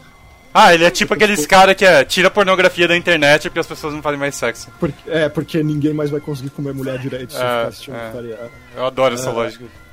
[0.58, 3.66] Ah, ele é tipo aqueles cara que é, tira a pornografia da internet porque as
[3.66, 4.70] pessoas não fazem mais sexo.
[4.80, 8.08] Porque, é, porque ninguém mais vai conseguir comer mulher direito se É, ficar assistindo é.
[8.08, 8.50] putaria.
[8.74, 9.66] Eu adoro essa lógica.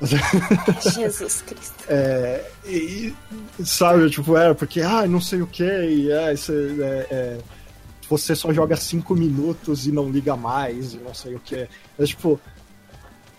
[0.94, 1.74] Jesus Cristo.
[1.86, 3.14] É, e,
[3.58, 7.38] e, sabe, tipo, é, porque, ah, não sei o que, e é, isso é, é,
[8.08, 11.68] você só joga cinco minutos e não liga mais, e não sei o que.
[11.98, 12.40] É tipo,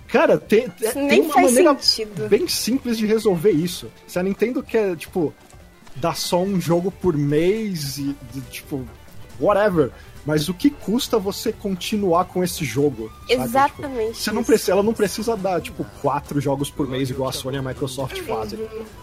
[0.08, 2.28] cara, tem, é- tem nem uma maneira sentido.
[2.30, 3.91] bem simples de resolver isso.
[4.08, 5.34] Se a Nintendo quer, tipo,
[5.96, 8.86] dar só um jogo por mês e, de, tipo,
[9.39, 9.91] whatever.
[10.26, 13.12] Mas o que custa você continuar com esse jogo?
[13.28, 14.18] Tipo, Exatamente.
[14.18, 17.58] você não precisa, ela não precisa dar, tipo, quatro jogos por mês, igual a Sony
[17.58, 18.60] e a Microsoft fazem.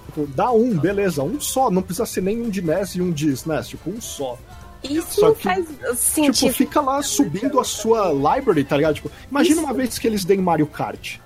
[0.06, 1.70] Tipo, dá um, beleza, um só.
[1.70, 4.36] Não precisa ser nem um de NES e um de SNES, tipo, um só.
[4.82, 6.52] Isso Só não que, faz Tipo, sentido.
[6.54, 8.94] fica lá subindo a sua library, tá ligado?
[8.96, 11.18] Tipo, imagina uma vez que eles deem Mario Kart.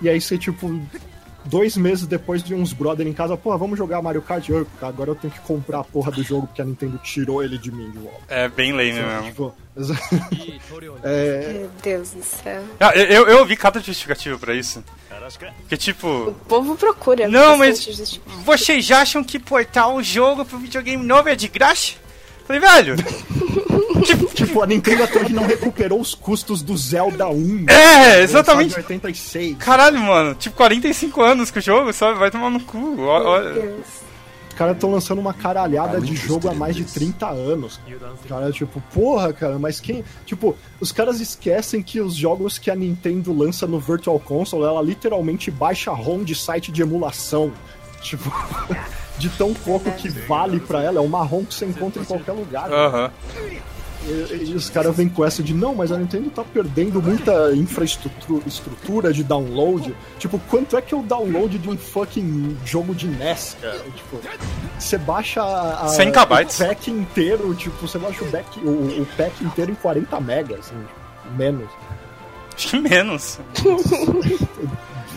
[0.00, 0.78] E aí você, tipo,
[1.46, 4.46] dois meses depois de uns brother em casa, porra, vamos jogar Mario Kart?
[4.48, 7.56] Eu, agora eu tenho que comprar a porra do jogo porque a Nintendo tirou ele
[7.56, 8.20] de mim de volta.
[8.28, 9.22] É bem lame mesmo.
[9.28, 9.54] Tipo,
[11.02, 12.62] é, Meu Deus do céu.
[12.80, 14.82] Ah, eu, eu, ouvi cada justificativa pra isso.
[15.68, 16.06] Que tipo.
[16.28, 17.28] O povo procura.
[17.28, 18.42] Não, mas justificativa.
[18.42, 21.94] vocês acham que portar o jogo pro videogame novo é de graça?
[22.46, 22.96] Falei, velho.
[24.34, 27.66] tipo, a Nintendo até hoje não recuperou os custos do Zelda 1.
[27.68, 28.76] É, exatamente.
[28.76, 29.56] lançado em 86.
[29.58, 30.34] Caralho, mano.
[30.34, 32.18] Tipo, 45 anos que o jogo, sabe?
[32.18, 32.96] Vai tomar no cu.
[33.54, 34.06] Deus.
[34.48, 37.78] Os caras estão lançando uma caralhada de jogo há mais de 30 anos.
[38.26, 40.02] Cara, tipo, porra, cara, mas quem.
[40.24, 44.80] Tipo, os caras esquecem que os jogos que a Nintendo lança no Virtual Console, ela
[44.80, 47.52] literalmente baixa ROM de site de emulação.
[48.00, 48.32] Tipo,
[49.18, 50.98] de tão pouco que vale pra ela.
[50.98, 52.70] É uma ROM que você encontra em qualquer lugar.
[52.72, 53.10] Aham.
[54.08, 57.52] E, e os caras vêm com essa de não, mas a Nintendo tá perdendo muita
[57.54, 59.96] infraestrutura estrutura de download.
[60.18, 63.78] Tipo, quanto é que é o download de um fucking jogo de NES, cara?
[63.96, 64.20] Tipo,
[64.78, 66.60] você baixa a, a- 100 kbytes.
[66.60, 68.70] o pack inteiro, tipo, você baixa o, back, o,
[69.02, 70.76] o pack inteiro em 40 megas, assim,
[71.36, 71.68] menos.
[72.54, 73.40] Acho que menos.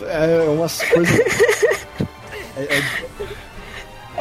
[0.02, 1.20] É umas coisas.
[2.56, 2.82] É, é-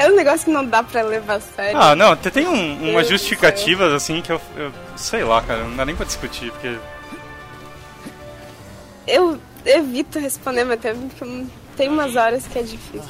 [0.02, 1.78] É um negócio que não dá pra levar a sério.
[1.78, 4.72] Ah, não, te- tem um, umas justificativas assim que eu, eu.
[4.96, 5.64] Sei lá, cara.
[5.66, 6.78] Não dá nem pra discutir, porque.
[9.06, 10.96] Eu evito responder, mas tem,
[11.76, 13.10] tem umas horas que é difícil.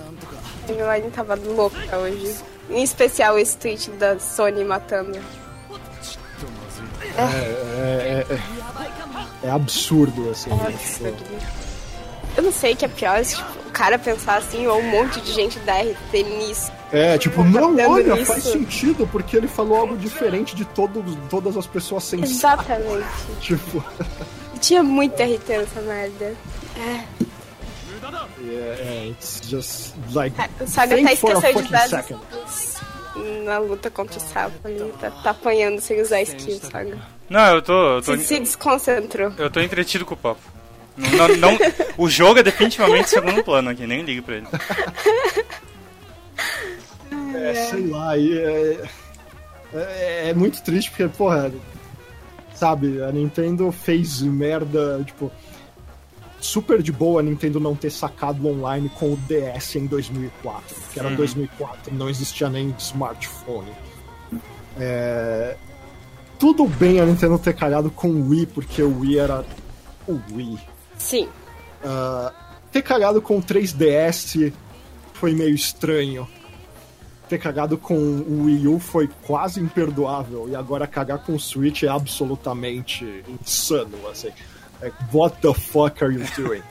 [0.00, 2.34] A timeline tava louca hoje.
[2.68, 5.18] Em especial esse tweet da Sony matando.
[7.16, 8.26] é, é-
[9.44, 10.50] é- é absurdo, assim.
[10.50, 10.64] É né?
[10.66, 11.24] absurdo.
[12.38, 14.90] Eu não sei o que é pior, se tipo, o cara pensar assim, ou um
[14.90, 16.70] monte de gente da RT nisso.
[16.92, 18.26] É, tipo, não, olha, nisso.
[18.26, 22.30] faz sentido, porque ele falou algo diferente de todos, todas as pessoas sensatas.
[22.30, 23.08] Exatamente.
[23.40, 23.84] Tipo,
[24.60, 26.36] Tinha muita RT nessa merda.
[26.76, 27.04] é,
[28.46, 30.36] é, it's just like.
[30.60, 32.04] O Saga até esqueceu de dar
[33.44, 34.78] na luta contra o sapo ali.
[35.00, 36.98] Tá, tá apanhando sem usar skill, Saga.
[37.28, 37.96] Não, eu tô.
[37.96, 39.32] Eu tô, Se, se desconcentrou.
[39.36, 40.57] eu tô entretido com o papo.
[40.98, 41.58] Não, não-
[41.96, 44.46] o jogo é definitivamente segundo plano aqui, nem ligo pra ele.
[47.34, 48.78] É, sei lá, é,
[49.74, 51.52] é, é muito triste porque, porra,
[52.54, 55.30] sabe, a Nintendo fez merda, tipo,
[56.40, 60.98] super de boa a Nintendo não ter sacado online com o DS em 2004, que
[61.00, 63.70] era 2004, não existia nem smartphone.
[64.78, 65.56] É,
[66.38, 69.44] tudo bem a Nintendo ter calhado com o Wii, porque o Wii era
[70.06, 70.58] o Wii.
[70.98, 71.28] Sim.
[71.84, 72.32] Ah,
[72.72, 74.52] ter cagado com o 3DS
[75.14, 76.28] foi meio estranho.
[77.28, 80.48] Ter cagado com o Wii U foi quase imperdoável.
[80.48, 84.30] E agora cagar com o Switch é absolutamente insano, assim.
[84.80, 86.62] É, what the fuck are you doing?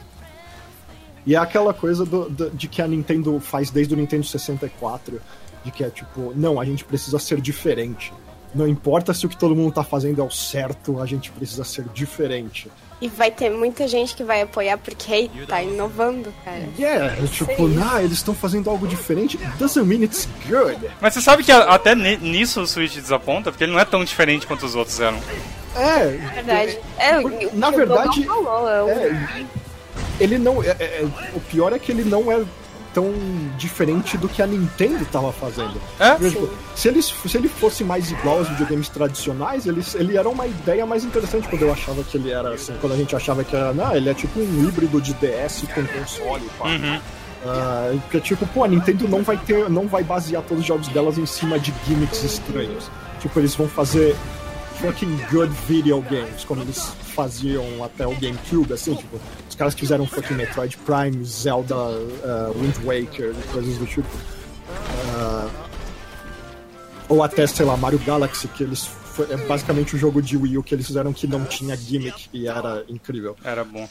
[1.26, 5.22] e é aquela coisa do- do- de que a Nintendo faz desde o Nintendo 64,
[5.66, 8.14] de que é tipo, não, a gente precisa ser diferente.
[8.56, 11.66] Não importa se o que todo mundo tá fazendo é o certo, a gente precisa
[11.66, 12.72] ser diferente.
[13.00, 16.68] E vai ter muita gente que vai apoiar porque hey, tá inovando, cara.
[16.80, 17.52] Yeah, tipo,
[17.92, 19.38] ah, eles estão fazendo algo diferente.
[19.60, 20.78] Doesn't mean it's good.
[21.00, 23.86] Mas você sabe que a- até ni- nisso o Switch desaponta, porque ele não é
[23.86, 25.20] tão diferente quanto os outros eram.
[25.76, 26.80] É, Verdade.
[26.98, 29.46] É, Porque, na verdade, falou, é o- é,
[30.20, 30.64] ele não.
[30.64, 31.06] é- é-
[31.36, 32.44] o pior é que ele não é
[32.98, 33.14] tão
[33.60, 35.80] diferente do que a Nintendo tava fazendo.
[36.00, 36.16] É?
[36.16, 40.28] Porque, tipo, se, eles, se ele fosse mais igual aos videogames tradicionais, ele, ele era
[40.28, 43.44] uma ideia mais interessante quando eu achava que ele era assim, quando a gente achava
[43.44, 46.70] que era, não, ele é tipo um híbrido de DS com console, pá.
[46.70, 47.00] Uhum.
[47.46, 50.88] Ah, porque tipo, pô, a Nintendo não vai ter, não vai basear todos os jogos
[50.88, 52.90] delas em cima de gimmicks estranhos.
[53.20, 54.16] Tipo, eles vão fazer
[54.82, 59.20] fucking good video games, como eles faziam até o GameCube, assim, tipo,
[59.58, 64.08] caras que fizeram fucking Metroid Prime, Zelda, ah, Wind Waker, e coisas do tipo.
[65.16, 65.50] Ah,
[67.10, 70.58] ou até, sei lá, Mario Galaxy, que eles foi, é basicamente o jogo de Wii
[70.60, 73.36] U que eles fizeram que não tinha gimmick e era incrível.
[73.44, 73.88] Era bom.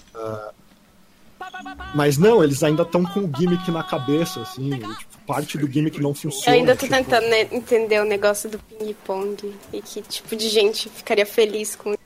[1.95, 4.71] Mas não, eles ainda estão com o gimmick na cabeça, assim.
[4.71, 6.57] tipo, parte do gimmick não Eu funciona.
[6.57, 10.89] ainda tô tipo, tentando né, entender o negócio do ping-pong e que tipo de gente
[10.89, 12.06] ficaria feliz com isso.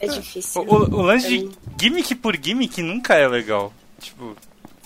[0.00, 0.62] É O, difícil.
[0.62, 3.72] o- o lance Pra de mim, gimmick por gimmick nunca é legal.
[4.00, 4.36] Tipo,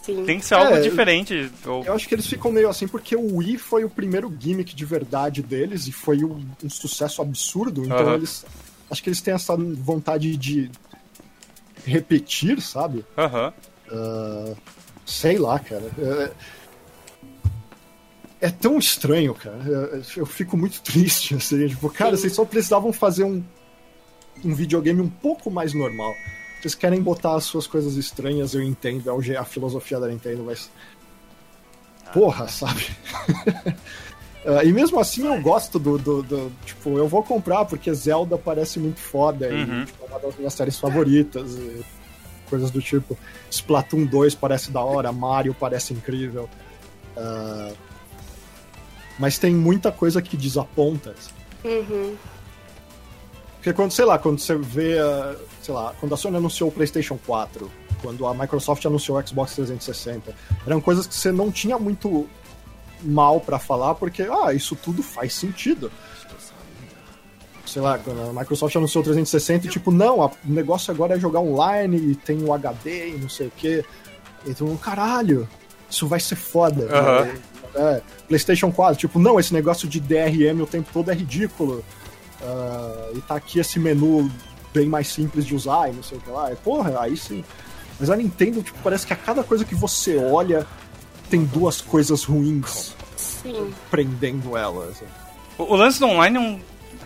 [0.03, 0.25] sim.
[0.25, 1.51] tem que ser algo É, diferente.
[1.67, 1.85] Ou...
[1.85, 4.85] Eu acho que eles ficam meio assim porque o Wii foi o primeiro gimmick de
[4.87, 7.85] verdade deles e foi um, um sucesso absurdo.
[7.85, 8.15] Então Aham.
[8.15, 8.45] eles.
[8.91, 10.71] Acho que eles têm essa vontade de
[11.85, 13.05] repetir, sabe?
[13.17, 13.53] Aham.
[13.91, 14.55] Ah,
[15.05, 15.91] sei lá, cara.
[15.99, 16.31] É,
[18.47, 19.59] é tão estranho, cara.
[19.67, 21.69] Eu, eu fico muito triste, assim.
[21.69, 22.23] Tipo, cara, Sim.
[22.23, 23.43] vocês só precisavam fazer um,
[24.45, 26.15] um videogame um pouco mais normal.
[26.61, 30.71] Vocês querem botar as suas coisas estranhas, eu entendo, é a filosofia da Nintendo, mas.
[32.13, 32.87] Porra, sabe?
[34.45, 38.37] Ah, e mesmo assim eu gosto do, do, do- Tipo, eu vou comprar porque Zelda
[38.37, 39.83] parece muito foda Uhum.
[39.83, 41.53] e tipo, é uma das minhas séries favoritas.
[41.55, 41.85] E
[42.51, 43.17] coisas do tipo.
[43.49, 46.49] Splatoon 2 parece da hora, Mario parece incrível.
[47.17, 47.71] Ah,
[49.17, 51.15] mas tem muita coisa que desaponta.
[51.65, 52.17] Uhum.
[53.63, 56.73] Porque quando, sei lá, quando você vê, ah, sei lá, quando a Sony anunciou o
[56.73, 57.71] PlayStation 4,
[58.03, 60.35] quando a Microsoft anunciou o Xbox 360,
[60.67, 62.29] eram coisas que você não tinha muito
[63.05, 65.93] mal pra falar, porque, ah, isso tudo faz sentido.
[67.65, 71.21] Sei lá, quando a Microsoft anunciou o 360, tipo, não, a- o negócio agora é
[71.21, 73.85] jogar online e tem o HD e não sei o quê.
[74.45, 75.49] Então, caralho,
[75.89, 76.89] isso vai ser foda.
[76.93, 77.29] Aham.
[77.75, 81.83] É, PlayStation 4, tipo, não, esse negócio de DRM o tempo todo é ridículo.
[82.43, 84.31] Ah, e tá aqui esse menu
[84.75, 86.53] bem mais simples de usar e não sei o que lá.
[86.53, 87.45] E, porra, aí sim.
[88.01, 90.67] Mas a Nintendo, tipo, parece que a cada coisa que você olha
[91.31, 93.73] tem duas coisas ruins Sim.
[93.91, 94.87] prendendo ela.
[94.89, 95.05] assim.
[95.59, 96.61] O, o lance do online é um.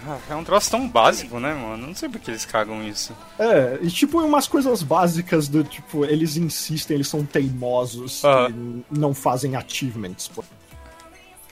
[0.08, 1.88] ah, É um troço tão básico, né, mano?
[1.88, 3.12] Não sei por que eles cagam isso.
[3.38, 8.50] É, e tipo, umas coisas básicas do tipo, eles insistem, eles são teimosos Aham.
[8.90, 10.28] e não fazem achievements.
[10.28, 10.42] pô.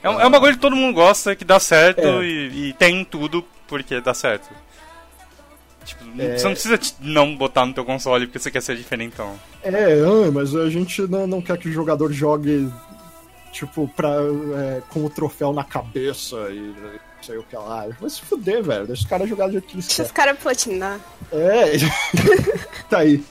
[0.03, 2.25] É um, é um bagulho que todo mundo gosta, que dá certo É.
[2.25, 4.49] e, e tem em tudo porque dá certo.
[5.85, 6.39] Tipo, É.
[6.39, 9.39] você não precisa não botar no teu console porque você quer ser diferentão.
[9.63, 12.73] É, ah, mas a gente não, não quer que o jogador jogue,
[13.53, 14.09] tipo, pra,
[14.57, 17.87] é, com o troféu na cabeça e não sei o que lá.
[18.01, 18.87] Vai se fuder, velho.
[18.87, 20.99] Deixa os caras jogar do jeito que eles Deixa os caras platinar.
[21.31, 21.73] É,
[22.89, 23.23] tá aí.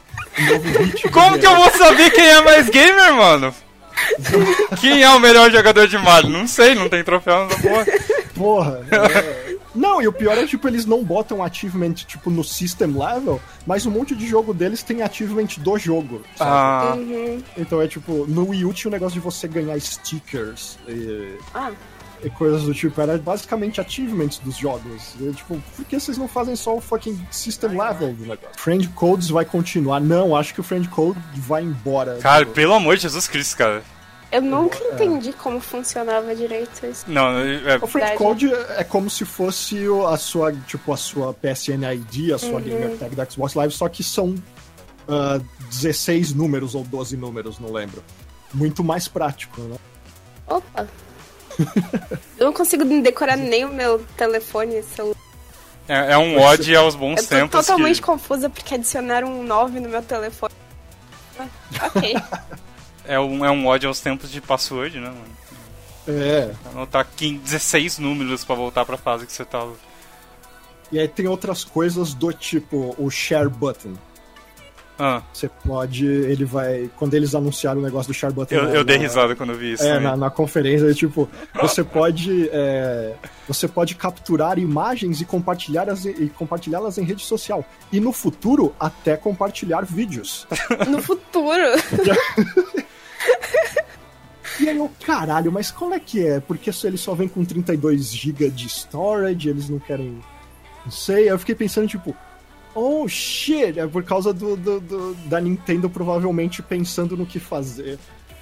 [1.12, 3.54] Como que eu vou saber quem é mais gamer, mano?
[4.80, 6.30] Quem é o melhor jogador de Mario?
[6.30, 7.86] Não sei, não tem troféu nessa porra.
[8.36, 8.88] Porra.
[8.92, 9.43] é.
[9.76, 13.86] Não, e o pior é, tipo, eles não botam achievement, tipo, no system level, mas
[13.86, 16.22] um monte de jogo deles tem achievement do jogo.
[16.36, 16.52] sabe?
[16.52, 17.42] Ah, Uhum.
[17.58, 21.72] Então é tipo, no Wii U tinha o negócio de você ganhar stickers e, Ah,
[22.24, 23.00] e coisas do tipo.
[23.02, 25.16] Era basicamente achievements dos jogos.
[25.20, 28.50] E, tipo, por que vocês não fazem só o fucking system level do negócio?
[28.58, 30.00] Friend Codes vai continuar.
[30.00, 32.18] Não, acho que o Friend Code vai embora.
[32.22, 33.84] cara, do- pelo amor de Jesus Cristo, cara.
[34.34, 37.06] Eu nunca entendi como funcionava direito isso.
[37.08, 38.18] Não, é, O Friend Verdade.
[38.18, 42.60] Code é como se fosse o- a sua, tipo, a sua PSN ID, a sua
[42.60, 44.36] Gamer Tag da Xbox Live, só que são
[45.08, 48.04] ah, 16 números ou 12 números, não lembro.
[48.54, 49.76] Muito mais prático, né?
[50.48, 50.88] Opa.
[52.38, 55.16] eu não consigo decorar nem o meu telefone e celular.
[55.88, 57.66] é, é um ode aos bons Eu tô tempos.
[57.66, 58.02] totalmente que...
[58.08, 60.54] confusa porque adicionaram um 9 no meu telefone.
[61.38, 61.48] Ah,
[61.96, 62.16] ok.
[63.06, 65.44] É um, é um ódio aos tempos de password, né, mano?
[66.22, 66.52] É.
[66.72, 69.74] Anotar 15, 16 números pra voltar pra fase que você tava.
[70.92, 73.94] E aí tem outras coisas do tipo o share button.
[75.00, 76.06] Ah, Você pode.
[76.06, 76.88] Ele vai.
[76.98, 78.54] Quando eles anunciaram o negócio do share button.
[78.54, 79.84] eu, na- eu dei na- risada quando eu vi isso.
[79.84, 81.28] É, na, na conferência, tipo,
[81.60, 82.48] você pode.
[82.54, 83.16] é,
[83.48, 87.66] você pode capturar imagens e compartilhar-as e compartilhá-las em rede social.
[87.92, 90.46] E no futuro, até compartilhar vídeos.
[90.88, 91.64] No futuro.
[94.60, 96.40] E aí eu, caralho, mas como é que é?
[96.40, 100.22] Porque se ele só vem com 32 GB de storage, eles não querem.
[100.86, 101.24] Não sei.
[101.24, 102.16] Aí eu fiquei pensando, tipo,
[102.76, 107.98] oh shit, é por causa do, do- do- da Nintendo provavelmente pensando no que fazer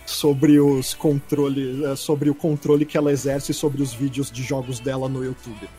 [0.06, 1.82] sobre os controles.
[1.84, 5.70] é, sobre o controle que ela exerce sobre os vídeos de jogos dela no YouTube.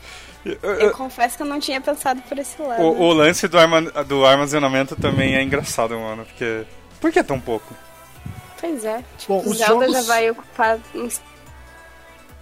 [0.44, 2.82] Eu confesso que eu não tinha pensado por esse lado.
[2.82, 6.64] O, o lance do, arma- do armazenamento também é engraçado, mano, porque.
[7.00, 7.74] Por que tão pouco?
[8.62, 9.04] Pois é.
[9.18, 11.20] Tipo, Bom, os Zelda jogos- já vai ocupar uns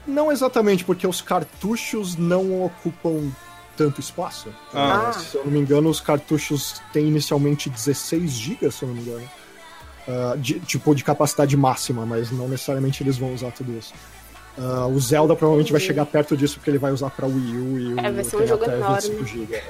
[0.07, 3.31] Não exatamente, porque os cartuchos não ocupam
[3.77, 4.49] tanto espaço.
[4.73, 5.11] Ah.
[5.15, 8.95] Eh, Se eu não me engano, os cartuchos têm inicialmente 16 GB, se eu não
[8.97, 9.29] me engano.
[10.09, 13.93] Ah, de- tipo, de capacidade máxima, mas não necessariamente eles vão usar tudo isso.
[14.59, 15.87] Ah, o Zelda provavelmente vai Entendi.
[15.87, 18.37] chegar perto disso, porque ele vai usar pra Wii U e o É, vai ser
[18.37, 18.97] um tem jogo até enorme.
[18.97, 19.63] 25 GB.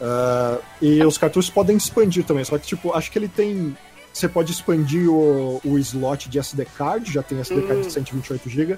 [0.00, 3.76] Ah, e os cartuchos podem expandir também, só que, tipo, acho que ele tem.
[4.18, 8.50] Você pode expandir o, o slot de SD card, já tem SD card de 128
[8.50, 8.76] GB,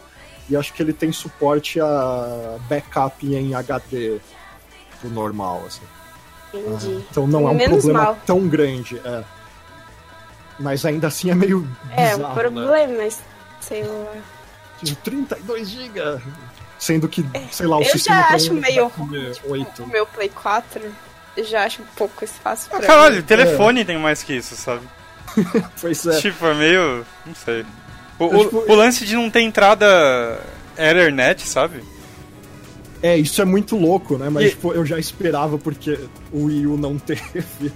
[0.50, 4.18] e acho que ele tem suporte a backup em HD
[5.02, 5.80] do normal, assim.
[6.52, 7.06] Entendi.
[7.10, 8.18] Então não é um Menos problema mal.
[8.26, 9.24] tão grande, é.
[10.58, 12.34] Mas ainda assim é meio É, bizarro, um né?
[12.34, 13.20] problema, mas
[13.62, 14.12] sei lá.
[14.84, 16.00] Tipo, 32 GB!
[16.78, 19.86] Sendo que, sei lá, o É, eu sistema já pra acho meio comer O 8.
[19.86, 20.82] meu Play 4
[21.36, 23.22] eu já acho pouco espaço Ah, pra caralho, mim.
[23.22, 24.86] telefone tem mais que isso, sabe?
[25.80, 26.20] Pois é.
[26.20, 27.06] Tipo, é meio.
[27.26, 27.64] Não sei.
[28.18, 30.38] O, o- tipo- o lance de não ter entrada
[30.76, 31.82] Ethernet, sabe?
[33.02, 34.28] É, isso é muito louco, né?
[34.28, 35.98] Mas E- tipo, eu já esperava porque
[36.32, 37.22] o Wii U não teve.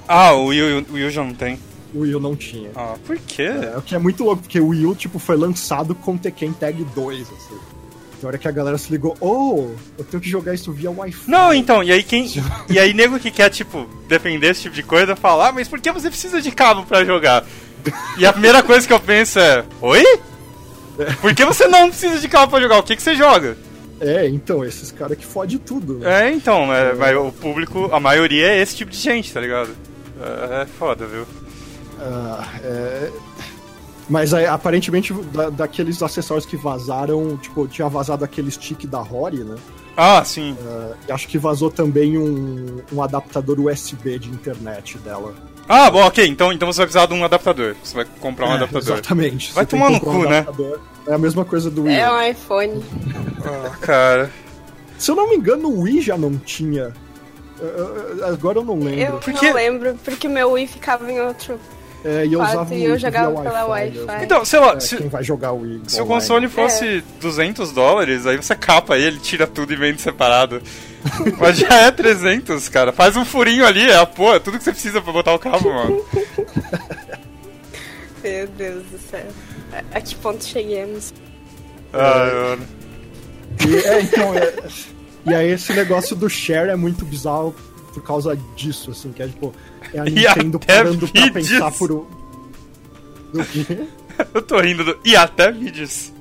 [0.06, 1.58] Ah, o Wii, o Wii U já não tem.
[1.94, 2.70] O Wii U não tinha.
[2.74, 3.42] Ah, por quê?
[3.44, 6.52] É, o que é muito louco, porque o Wii U, tipo, foi lançado com Tekken
[6.52, 7.58] Tag 2, assim.
[8.24, 9.68] Tem hora que a galera se ligou, oh,
[9.98, 11.30] eu tenho que jogar isso via Wi-Fi.
[11.30, 12.26] Não, então, e aí quem.
[12.70, 15.78] E aí, nego que quer, tipo, defender esse tipo de coisa, fala, ah, mas por
[15.78, 17.44] que você precisa de cabo pra jogar?
[18.16, 20.02] E a primeira coisa que eu penso é, oi?
[21.20, 22.78] Por que você não precisa de cabo pra jogar?
[22.78, 23.58] O que, que você joga?
[24.00, 25.98] É, então, esses caras que fodem tudo.
[25.98, 26.30] né?
[26.30, 29.68] É, então, é, mas o público, a maioria é esse tipo de gente, tá ligado?
[30.18, 31.26] É, é foda, viu?
[32.00, 33.10] Ah, é,
[34.08, 39.44] Mas aí, aparentemente, da- daqueles acessórios que vazaram, tipo, tinha vazado aquele stick da Rory,
[39.44, 39.56] né?
[39.96, 40.56] Ah, sim.
[41.08, 45.32] E acho que vazou também um, um adaptador USB de internet dela.
[45.66, 47.74] Ah, bom, ok, então, então você vai precisar de um adaptador.
[47.82, 48.94] Você vai comprar um É, adaptador.
[48.94, 49.52] Exatamente.
[49.54, 50.78] Vai Você tomar no comprar um cu, né?
[51.06, 51.94] É a mesma coisa do Wii.
[51.96, 52.84] É um iPhone.
[53.46, 54.30] Ah, cara.
[54.98, 56.92] Se eu não me engano, o Wii já não tinha.
[58.26, 59.14] Agora eu não lembro.
[59.14, 61.58] Eu Porque- não lembro, porque meu Wii ficava em outro.
[62.04, 63.98] É, e eu usava o Wii eu jogava via pela Wi-Fi.
[63.98, 64.06] Wi-Fi.
[64.12, 64.24] mesmo.
[64.24, 67.72] Então, sei lá, É, se, quem vai jogar o Wii se o console fosse 200
[67.72, 70.60] dólares, aí você capa ele, tira tudo e vende separado.
[71.40, 72.92] Mas já é 300, cara.
[72.92, 75.72] Faz um furinho ali, é a porra, tudo que você precisa pra botar o cabo,
[75.72, 76.04] mano.
[78.22, 79.26] Meu Deus do céu.
[79.72, 81.12] A, a que ponto cheguemos?
[81.92, 82.66] Ai, mano.
[83.66, 84.52] E, é, então, é,
[85.26, 87.54] e aí esse negócio do share é muito bizarro
[87.94, 89.54] por causa disso, assim, que é tipo,
[89.92, 92.04] é a E Nintendo até parando pra pensar por um.
[93.32, 93.84] Do quê?
[94.34, 94.96] Eu tô rindo do...
[95.04, 96.12] E até vídeos.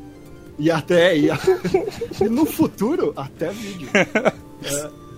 [0.57, 1.17] E até.
[1.17, 1.39] E, a-
[2.21, 3.87] e no futuro, até vídeo.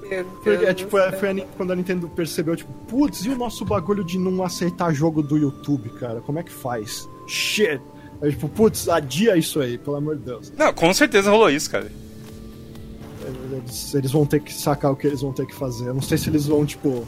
[0.10, 3.38] Meu Porque, é, tipo, é, foi a quando a Nintendo percebeu, tipo, putz, e o
[3.38, 6.22] nosso bagulho de não aceitar jogo do YouTube, cara?
[6.22, 7.08] Como é que faz?
[7.28, 7.82] Shit!
[8.22, 10.51] Aí, tipo, putz, adia isso aí, pelo amor de Deus.
[10.58, 11.91] Não, com certeza rolou isso, cara.
[13.51, 15.88] Eles, eles vão ter que sacar o que eles vão ter que fazer.
[15.89, 17.07] Eu não sei se eles vão, tipo.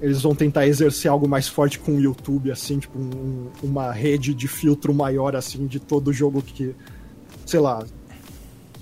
[0.00, 4.32] Eles vão tentar exercer algo mais forte com o YouTube, assim, tipo, um- uma rede
[4.32, 6.74] de filtro maior, assim, de todo jogo que.
[7.44, 7.84] Sei lá.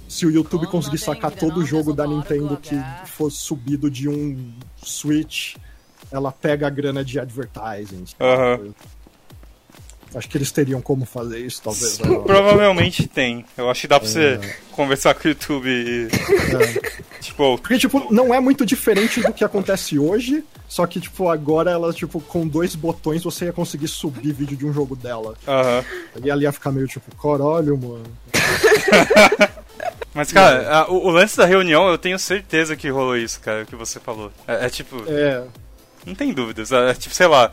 [0.08, 2.76] Se o YouTube conseguir sacar todo o jogo da Nintendo que
[3.06, 5.56] for subido de um Switch,
[6.12, 8.04] ela pega a grana de advertising.
[8.06, 8.72] sabe?
[10.16, 11.98] Acho que eles teriam como fazer isso, talvez.
[11.98, 12.08] né?
[12.26, 13.44] Provavelmente tem.
[13.56, 14.40] Eu acho que dá pra você
[14.72, 16.08] conversar com o YouTube e.
[17.20, 21.70] Tipo, Porque, tipo, não é muito diferente do que acontece hoje, só que, tipo, agora
[21.72, 25.34] ela, tipo, com dois botões você ia conseguir subir vídeo de um jogo dela.
[25.46, 25.84] aham.
[26.24, 28.04] E ela ia ficar meio tipo, caralho, mano.
[30.14, 33.62] Mas, cara, a- o, o lance da reunião, eu tenho certeza que rolou isso, cara,
[33.64, 34.32] o que você falou.
[34.46, 35.42] É, é tipo, É,
[36.06, 36.72] não tem dúvidas.
[36.72, 37.52] É, tipo, sei lá.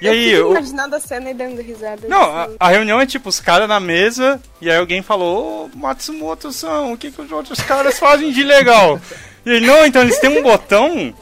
[0.00, 2.08] E eu aí, fico o- imaginando a cena e dando risada.
[2.08, 2.56] Não, a, assim.
[2.58, 6.96] a reunião é tipo os caras na mesa e aí alguém falou, ô Matsumoto-san, o
[6.96, 9.00] que, que os outros caras fazem de legal?
[9.44, 11.14] E ele, não, então eles têm um botão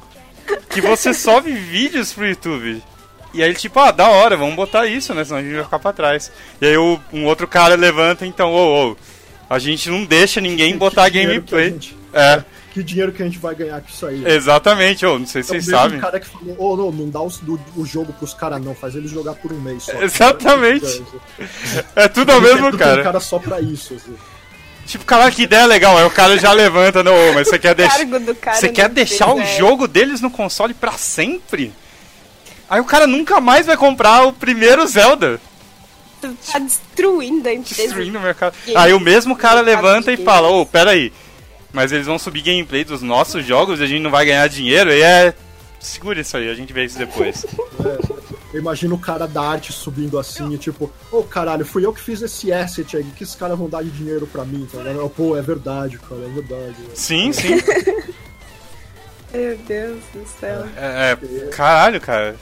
[0.70, 2.82] que você sobe vídeos pro YouTube.
[3.34, 5.22] E aí ele tipo, ah, da hora, vamos botar isso, né?
[5.24, 6.32] Senão a gente vai ficar pra trás.
[6.60, 8.96] E aí o- um outro cara levanta, então, ô, ô,
[9.50, 11.70] a gente não deixa ninguém botar a gameplay.
[11.70, 12.42] gente- É,
[12.78, 14.24] Que dinheiro que a gente vai ganhar com isso aí?
[14.24, 15.98] exatamente, ô, não sei se É o vocês mesmo sabem.
[16.00, 19.10] cara que falou, ô, não, não dá do- o jogo pros caras não, faz eles
[19.10, 20.00] jogar por um mês só.
[20.00, 21.02] Exatamente.
[21.96, 23.02] É tudo ao mesmo, Tem um cara.
[23.02, 24.14] cara só pra isso, assim.
[24.86, 25.98] Tipo, caralho, que ideia legal.
[25.98, 29.44] Aí o cara já levanta, não, ô, mas você quer cara Você quer deixar o
[29.44, 31.72] jogo deles no console pra sempre?
[32.70, 35.40] Aí o cara nunca mais vai comprar o primeiro Zelda.
[36.20, 37.82] Tá destruindo a empresa.
[37.82, 38.54] Destruindo o mercado.
[38.76, 41.12] Aí o mesmo cara levanta e fala, ô, pera aí.
[41.78, 44.90] Mas eles vão subir gameplay dos nossos jogos e a gente não vai ganhar dinheiro?
[44.90, 45.32] E é...
[45.78, 47.46] Segura isso aí, a gente vê isso depois.
[48.52, 52.00] Eu imagino o cara da arte subindo assim e tipo, ô caralho, fui eu que
[52.00, 55.08] fiz esse asset aí, que esses caras vão dar de dinheiro pra mim, tá ligado?
[55.10, 56.76] Pô, é verdade, cara, é verdade.
[56.94, 57.60] sim, sim.
[59.32, 60.66] Meu Deus do céu.
[60.76, 62.36] É, é, caralho, cara.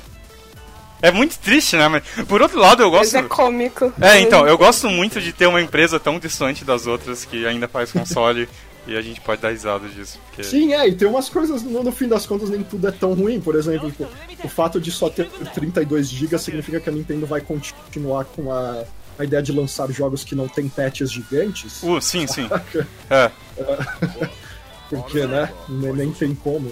[1.03, 1.89] É muito triste, né?
[1.89, 3.17] Mas, por outro lado, eu Mas gosto...
[3.17, 3.93] é cômico.
[4.01, 7.67] É, então, eu gosto muito de ter uma empresa tão distante das outras que ainda
[7.67, 8.49] faz console
[8.87, 10.19] e a gente pode dar risada disso.
[10.27, 10.45] Porque...
[10.45, 13.15] Sim, é, e tem umas coisas, no, no fim das contas, nem tudo é tão
[13.15, 13.41] ruim.
[13.41, 14.07] Por exemplo, tipo,
[14.45, 18.85] o fato de só ter 32 GB significa que a Nintendo vai continuar com a,
[19.19, 21.83] a ideia de lançar jogos que não tem patches gigantes.
[21.83, 22.49] Uh, sim, sim.
[23.11, 23.31] É.
[24.89, 26.71] Porque, né, nem, nem tem como.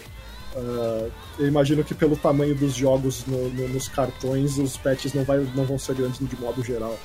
[0.56, 1.08] Ah,
[1.38, 5.38] eu imagino que pelo tamanho dos jogos no- no- nos cartões, os patches não, vai,
[5.54, 6.96] não vão ser grandes de modo geral.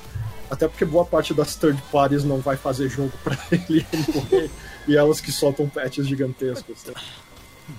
[0.50, 4.50] Até porque boa parte das third parties não vai fazer jogo pra ele morrer,
[4.88, 6.84] e elas que soltam patches gigantescos.
[6.86, 6.94] né?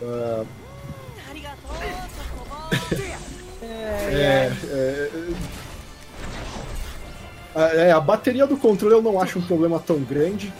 [0.01, 0.43] Ah,
[4.09, 5.09] é, é,
[7.55, 10.51] é, é, a bateria do controle eu não acho um problema tão grande.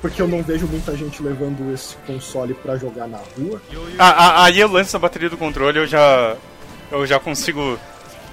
[0.00, 3.62] porque eu não vejo muita gente levando esse console pra jogar na rua.
[3.98, 6.36] Ah, ah, aí o lance da bateria do controle eu já.
[6.90, 7.78] Eu já consigo.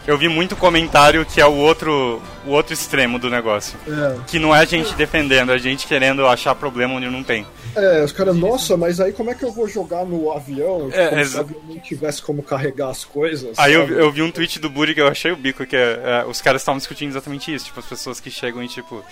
[0.07, 3.77] Eu vi muito comentário que é o outro, o outro extremo do negócio.
[3.87, 7.23] É, Que não é a gente defendendo, é a gente querendo achar problema onde não
[7.23, 7.45] tem.
[7.75, 10.89] é os caras, nossa, mas aí como é que eu vou jogar no avião?
[10.91, 13.57] É, como se o avião não tivesse como carregar as coisas.
[13.59, 15.99] Aí eu, eu vi um tweet do Buri que eu achei o bico, que é,
[16.03, 19.03] é, os caras estavam discutindo exatamente isso, tipo, as pessoas que chegam e tipo,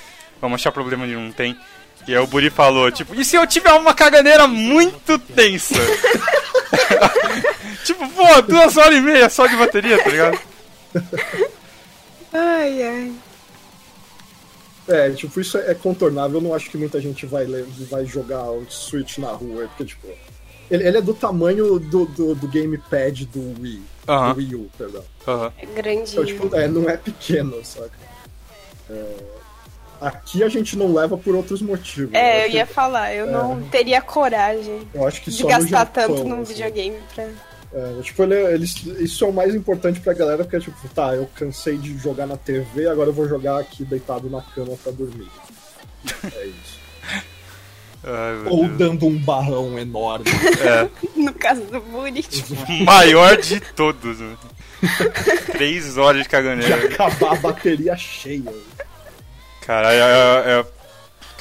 [0.41, 1.55] vamos achar problema onde não tem.
[2.07, 5.75] E aí o Buri falou, tipo, e se eu tiver uma caganeira muito tensa?
[7.83, 10.39] tipo, pô, duas horas e meia só de bateria, tá ligado?
[12.33, 13.13] Ai, ai.
[14.87, 16.37] É, tipo, isso é contornável.
[16.37, 17.45] Eu não acho que muita gente vai,
[17.89, 20.07] vai jogar o Switch na rua, porque, tipo,
[20.71, 23.81] ele, ele é do tamanho do, do, do gamepad do Wii.
[24.05, 25.03] Do Wii U, perdão.
[25.57, 26.11] É grande.
[26.11, 27.91] Então, tipo, é, não é pequeno, saca?
[28.89, 29.15] É,
[29.99, 32.13] aqui a gente não leva por outros motivos.
[32.13, 35.67] É, eu acho ia que- falar, eu não teria coragem eu acho que de gastar
[35.79, 36.53] Japão, tanto num assim.
[36.53, 37.27] videogame pra.
[37.73, 41.13] É, tipo, ele, é- eles, isso é o mais importante pra galera, porque, tipo, tá,
[41.15, 44.91] eu cansei de jogar na TV, agora eu vou jogar aqui deitado na cama pra
[44.91, 45.27] dormir.
[46.33, 46.77] É isso.
[48.03, 48.77] Ai, Ou Deus.
[48.77, 50.25] dando um barrão enorme.
[50.61, 50.87] É,
[51.19, 52.55] No caso do Buri, tipo,
[52.85, 54.19] maior de todos.
[54.19, 54.37] né?
[55.51, 56.75] Três horas de de caganeira.
[56.87, 58.53] acabar a bateria cheia.
[59.65, 60.65] Caralho, é, é-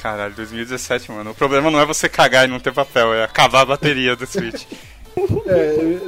[0.01, 1.31] Caralho, 2017, mano.
[1.31, 4.27] O problema não é você cagar e não ter papel, é acabar a bateria do
[4.27, 4.63] Switch.
[5.47, 5.99] É,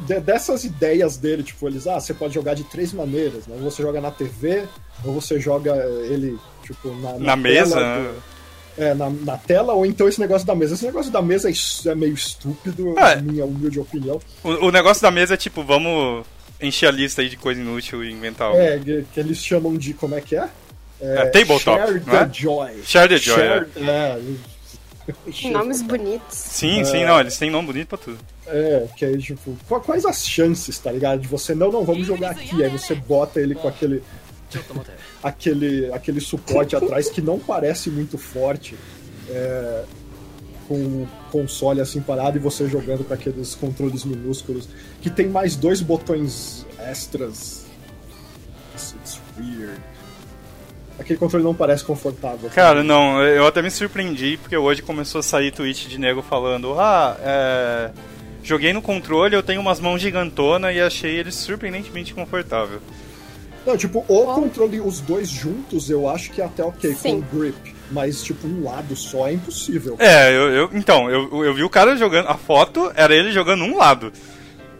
[0.00, 3.56] de- dessas ideias dele, tipo, eles, ah, você pode jogar de três maneiras, né?
[3.60, 4.64] Ou você joga na TV,
[5.04, 5.74] ou você joga
[6.08, 8.10] ele, tipo, na, Na tela mesa, do- né?
[8.78, 10.74] É, na, na tela, ou então esse negócio da mesa.
[10.74, 11.52] Esse negócio da mesa é,
[11.90, 13.16] é meio estúpido, É.
[13.16, 14.20] na minha humilde opinião.
[14.44, 16.24] O, o negócio da mesa é tipo, vamos
[16.60, 18.58] encher a lista aí de coisa inútil e inventar algo.
[18.60, 20.48] É, que, que eles chamam de, como é que é?
[21.00, 22.00] É, tabletop, Share é?
[22.24, 22.82] the Joy.
[22.84, 24.18] Share the Joy, Share- é.
[25.52, 26.36] Nomes bonitos.
[26.36, 28.18] Sim, sim, não, eles têm nome bonito pra tudo.
[28.46, 31.20] É, que aí, tipo, qu- quais as chances, tá ligado?
[31.20, 32.62] De você, não, não, vamos jogar aqui.
[32.62, 34.02] Aí você bota ele com aquele.
[35.22, 38.76] aquele, aquele suporte atrás que não parece muito forte.
[39.30, 39.84] é,
[40.66, 44.68] com o console assim parado e você jogando com aqueles controles minúsculos.
[45.00, 47.64] Que tem mais dois botões extras.
[48.74, 49.80] It's, it's weird.
[50.98, 52.50] Aquele controle não parece confortável.
[52.54, 56.74] Cara, não, eu até me surpreendi porque hoje começou a sair tweet de nego falando:
[56.78, 57.90] Ah, é.
[58.42, 62.80] Joguei no controle, eu tenho umas mãos gigantonas e achei ele surpreendentemente confortável.
[63.66, 67.20] Não, tipo, o controle, os dois juntos, eu acho que é até ok Sim.
[67.22, 67.74] com grip.
[67.90, 69.96] Mas, tipo, um lado só é impossível.
[69.98, 72.28] É, eu, eu- então, eu, eu vi o cara jogando.
[72.28, 74.12] A foto era ele jogando um lado.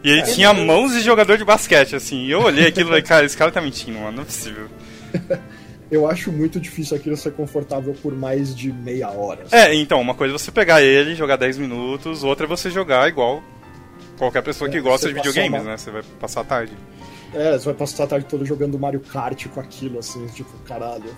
[0.03, 0.13] E É.
[0.13, 2.25] ele tinha mãos de jogador de basquete, assim.
[2.25, 4.67] E eu olhei aquilo e falei, cara, esse cara tá mentindo, mano, não é possível.
[5.91, 9.43] Eu acho muito difícil aquilo ser confortável por mais de meia hora.
[9.51, 13.07] É, então, uma coisa é você pegar ele, jogar 10 minutos, outra é você jogar
[13.09, 13.41] igual
[14.17, 15.77] qualquer pessoa que É, gosta você de videogames, uma- né?
[15.77, 16.73] Você vai passar a tarde.
[17.33, 21.15] É, você vai passar a tarde toda jogando Mario Kart com aquilo, assim, tipo, caralho.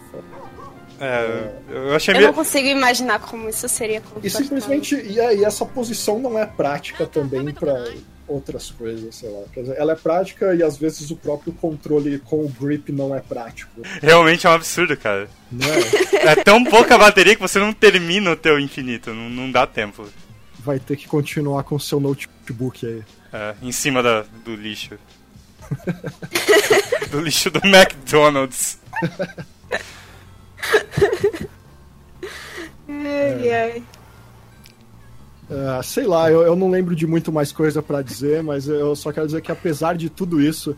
[0.99, 2.27] É, eu achei Eu meio.
[2.27, 4.29] não consigo imaginar como isso seria E confortável.
[4.45, 7.73] simplesmente, e, é, e essa posição não é prática também pra
[8.31, 9.43] outras coisas, sei lá.
[9.53, 13.15] Quer dizer, ela é prática e às vezes o próprio controle com o grip não
[13.15, 13.81] é prático.
[14.01, 15.29] Realmente é um absurdo, cara.
[15.51, 16.11] Não é?
[16.31, 20.07] É tão pouca bateria que você não termina o teu infinito, não, não dá tempo.
[20.59, 23.03] Vai ter que continuar com o seu notebook aí.
[23.33, 24.99] É, em cima da, do lixo.
[27.09, 28.79] do lixo do McDonald's.
[32.87, 33.83] Ai, ai.
[35.51, 38.95] Ah, sei lá, eu, eu não lembro de muito mais coisa pra dizer, mas eu
[38.95, 40.75] só quero dizer que apesar de tudo isso,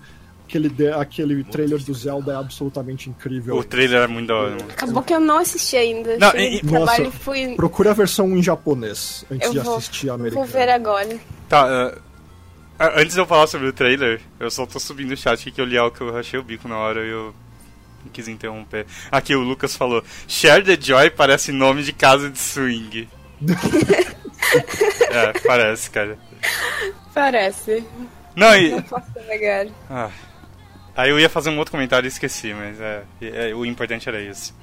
[0.48, 3.56] aquele, de- aquele trailer do Zelda é absolutamente incrível.
[3.56, 4.66] O trailer é muito da hora, mano.
[4.72, 6.18] Acabou que eu não assisti ainda.
[6.18, 7.56] Não, e- Nossa, fui.
[7.56, 10.46] Procura a versão em japonês antes Eu de vou- assistir a Vou americana.
[10.48, 11.20] ver agora.
[11.48, 11.94] Tá,
[12.80, 15.52] a- antes de eu falar sobre o trailer, eu só tô subindo o chat aqui
[15.52, 17.34] que eu li algo que eu achei o bico na hora e eu
[18.12, 18.88] quis interromper.
[19.12, 23.08] Aqui o Lucas falou: Share the Joy parece nome de casa de swing.
[25.10, 26.18] é, parece, cara.
[27.14, 27.86] Parece.
[28.36, 28.72] Não, e.
[28.72, 29.68] Não posso negar.
[29.90, 30.10] Ah,
[30.96, 34.22] aí eu ia fazer um outro comentário e esqueci, mas é, é, o importante era
[34.22, 34.56] isso.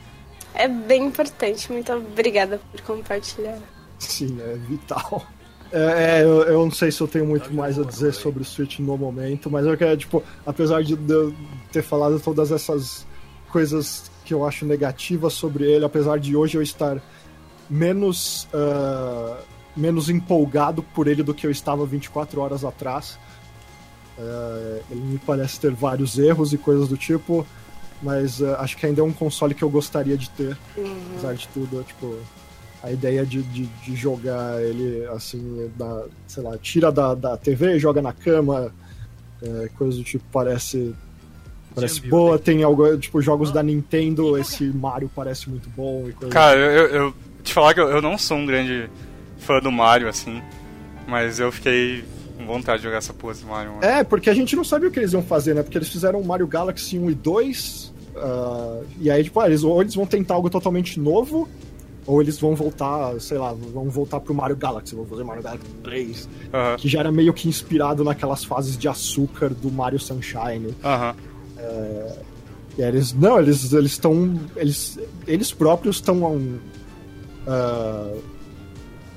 [0.55, 1.71] É bem importante.
[1.71, 3.59] Muito obrigada por compartilhar.
[3.99, 5.27] Sim, é vital.
[5.73, 8.45] É, é, eu, eu não sei se eu tenho muito mais a dizer sobre o
[8.45, 11.35] Switch no momento, mas eu quero, tipo, apesar de eu
[11.71, 13.07] ter falado todas essas
[13.51, 17.01] coisas que eu acho negativas sobre ele, apesar de hoje eu estar
[17.69, 19.39] menos, ah,
[19.77, 23.19] menos empolgado por ele do que eu estava 24 horas atrás.
[24.21, 27.47] Ah, ele me parece ter vários erros e coisas do tipo,
[28.03, 30.57] mas ah, acho que ainda é um console que eu gostaria de ter,
[31.13, 32.17] apesar de tudo, tipo,
[32.83, 37.79] A ideia de, de, de jogar ele assim, da, sei lá, tira da, da TV,
[37.79, 38.73] joga na cama,
[39.43, 40.95] é, coisa do tipo, parece.
[41.73, 46.35] Parece boa, tem algo, tipo, jogos da Nintendo, esse Mario parece muito bom e coisa
[46.35, 47.15] Cara, eu, eu, eu
[47.45, 48.91] te falar que eu, eu não sou um grande
[49.41, 50.41] fã do Mario, assim,
[51.09, 52.05] mas eu fiquei
[52.37, 53.85] com vontade de jogar essa porra desse Mario, mano.
[53.85, 55.63] É, porque a gente não sabia o que eles iam fazer, né?
[55.63, 59.81] Porque eles fizeram Mario Galaxy 1 e 2, ah, e aí, tipo, ah, eles, ou
[59.81, 61.49] eles vão tentar algo totalmente novo,
[62.07, 65.67] ou eles vão voltar, sei lá, vão voltar pro Mario Galaxy, vão fazer Mario Galaxy
[65.83, 70.75] 3, Aham, que já era meio que inspirado naquelas fases de açúcar do Mario Sunshine.
[70.85, 71.15] aham.
[72.79, 76.41] E aí eles, não, eles eles estão, eles, eles próprios estão
[77.47, 78.15] ah,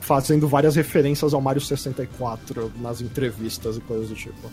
[0.03, 4.51] fazendo várias referências ao Mario 64 nas entrevistas e coisas do tipo.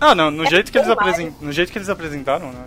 [0.00, 1.32] Ah, não, no jeito que eles.
[1.40, 2.64] No jeito que eles apresentaram, né?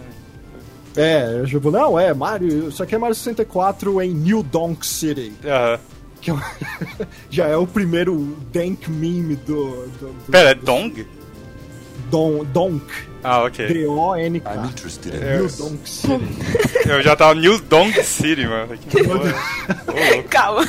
[0.95, 5.33] É, eu tipo, não, é Mario, isso aqui é Mario 64 em New Donk City.
[5.43, 5.79] Aham.
[6.21, 6.39] Que é o-
[7.29, 9.87] já é o primeiro dank meme do.
[9.99, 11.05] do, do Pera, é Dong?
[12.09, 12.85] Don, Donk.
[13.23, 13.67] Ah, ok.
[13.67, 14.53] D-O-N-K.
[14.53, 15.49] I'm interested in New.
[15.49, 16.27] Donk City.
[16.87, 18.77] Eu já tava New Dong City, mano.
[18.87, 20.23] Que.
[20.29, 20.61] Calma.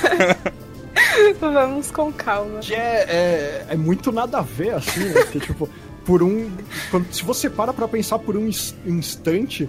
[1.40, 2.60] Vamos com calma.
[2.60, 5.22] Que é, é, é muito nada a ver, assim, né?
[5.22, 5.68] Porque, tipo,
[6.04, 6.50] por um.
[6.90, 9.68] quando- se você para pra pensar por um ins- instante,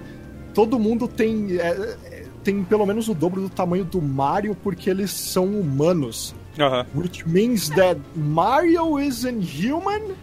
[0.54, 1.58] todo mundo tem.
[1.60, 6.36] é, é, tem pelo menos o dobro do tamanho do Mario porque eles são humanos.
[6.60, 6.86] Aham.
[6.96, 10.16] Which means that Mario isn't human?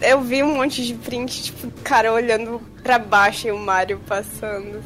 [0.00, 4.80] Eu vi um monte de print, tipo, cara olhando pra baixo e o Mario passando.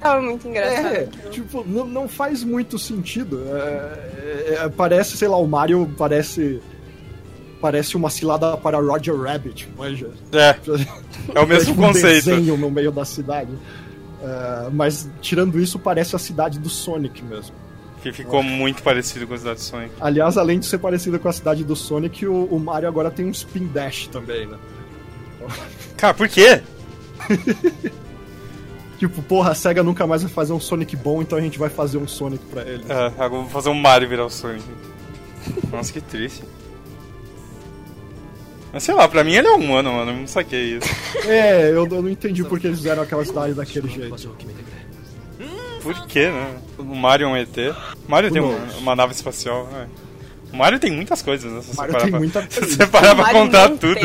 [0.00, 0.86] Tava muito engraçado.
[0.86, 3.42] É, tipo, não, não faz muito sentido.
[3.48, 6.60] É, é, é, parece, sei lá, o Mario parece.
[7.60, 10.10] Parece uma cilada para Roger Rabbit, manja.
[10.32, 10.56] É,
[11.34, 12.26] é o mesmo um conceito.
[12.26, 13.50] desenho no meio da cidade.
[14.22, 17.54] É, mas tirando isso, parece a cidade do Sonic mesmo.
[18.02, 19.94] Que ficou muito parecido com a cidade de Sonic.
[20.00, 23.26] Aliás, além de ser parecido com a cidade do Sonic, o, o Mario agora tem
[23.26, 24.58] um spin dash também, né?
[25.96, 26.60] Cara, por quê?
[28.98, 31.68] Tipo, porra, a SEGA nunca mais vai fazer um Sonic bom, então a gente vai
[31.68, 32.82] fazer um Sonic pra ele.
[32.88, 34.64] É, agora eu vou fazer um Mario virar o Sonic.
[35.70, 36.42] Nossa, que triste.
[38.72, 40.10] Mas sei lá, pra mim ele é humano, mano.
[40.10, 40.88] Eu não saquei isso.
[41.26, 44.34] É, eu, eu não entendi por que eles fizeram aquela cidade daquele jeito.
[45.82, 46.56] Por quê, né?
[46.78, 47.56] O Mario é um ET.
[48.06, 48.76] O Mario tem um- knows?
[48.78, 49.68] uma nave espacial.
[49.74, 49.86] é.
[50.52, 51.60] O Mario tem muitas coisas, né?
[51.60, 54.00] Se você Mario parar tem pra, muita se você parar pra contar tudo.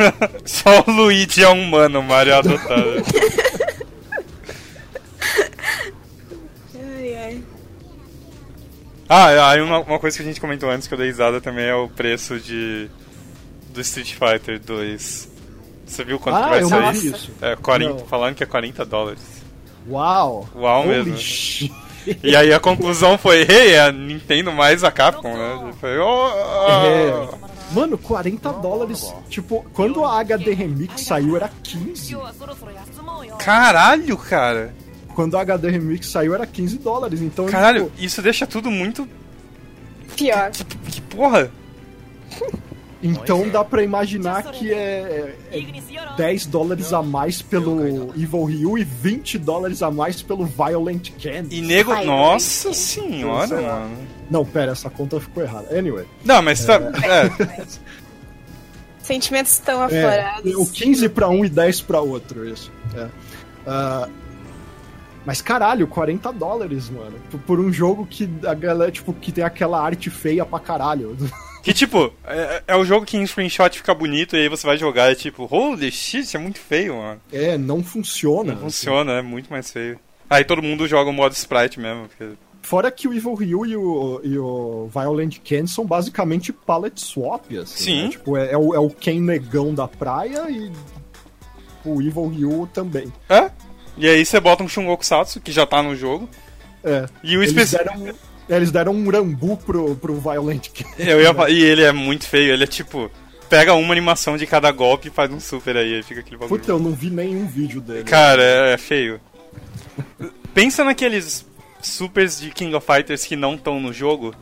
[0.44, 3.02] Só o Luigi é humano, o Mario é adotado.
[9.08, 11.66] Ah, aí uma, uma coisa que a gente comentou antes que eu dei risada também
[11.66, 12.88] é o preço de
[13.72, 15.28] do Street Fighter 2.
[15.86, 16.92] Você viu quanto que Ah, vai eu sair?
[16.98, 17.30] vi isso.
[17.40, 17.98] É, 40, Não.
[18.06, 19.22] falando que é 40 dólares.
[19.88, 20.48] Uau!
[20.56, 21.16] Uau Holy mesmo.
[21.18, 21.72] shit.
[22.22, 25.72] E aí a conclusão foi, hey, é a Nintendo mais a Capcom, né?
[25.80, 26.28] Foi, oh,
[26.68, 27.28] É.
[27.72, 29.12] Mano, 40 dólares.
[29.28, 32.16] Tipo, quando a HD Remix saiu era 15.
[33.38, 34.72] Caralho, cara.
[35.16, 37.22] Quando a HD Remix saiu era 15 dólares.
[37.22, 39.08] Então, Caralho, tipo, isso deixa tudo muito.
[40.14, 40.50] Pior.
[40.50, 41.50] Que porra!
[43.02, 45.64] então dá pra imaginar que é, é
[46.18, 51.44] 10 dólares a mais pelo Evil Ryu e 20 dólares a mais pelo Violent Ken.
[51.50, 51.94] E nego.
[52.04, 53.96] Nossa senhora, mano.
[54.30, 55.78] Não, pera, essa conta ficou errada.
[55.78, 56.04] Anyway.
[56.26, 56.74] Não, mas tá.
[56.74, 57.64] É,
[59.02, 60.54] Sentimentos estão É, aflorados.
[60.56, 62.70] o 15 pra um e 10 pra outro, isso.
[62.94, 63.06] É.
[63.66, 64.08] Ah,
[65.26, 67.18] mas caralho, 40 dólares, mano.
[67.44, 71.16] Por, um jogo que a galera, tipo, que tem aquela arte feia pra caralho.
[71.64, 74.78] que tipo, é, é o jogo que em screenshot fica bonito e aí você vai
[74.78, 77.20] jogar e é tipo, holy shit, é muito feio, mano.
[77.32, 78.52] É, não funciona.
[78.54, 79.98] Não funciona, é muito mais feio.
[80.30, 82.06] Aí todo mundo joga o modo sprite mesmo.
[82.06, 82.34] Porque...
[82.62, 87.50] Fora que o Evil Ryu e o, e o Violent Ken são basicamente palette swap,
[87.60, 87.84] assim.
[87.84, 88.02] Sim.
[88.04, 88.08] né?
[88.10, 90.70] Tipo, é, é o, é o Ken negão da praia e
[91.84, 93.12] o Evil Ryu também.
[93.28, 93.50] É?
[93.96, 96.28] E aí você bota um Shungoku Satsu, que já tá no jogo.
[96.84, 97.06] É.
[97.22, 97.84] E o Eles especial.
[97.84, 98.14] deram,
[98.48, 100.84] eles deram um rambu pro, pro Violent Ken.
[100.98, 103.10] Eu ia E ele é muito feio, ele é tipo.
[103.48, 106.58] Pega uma animação de cada golpe e faz um super aí, aí fica aquele bagulho.
[106.60, 108.02] Puta, eu não vi nenhum vídeo dele.
[108.02, 109.20] Cara, é, é feio.
[110.52, 111.46] Pensa naqueles
[111.80, 114.34] supers de King of Fighters que não estão no jogo.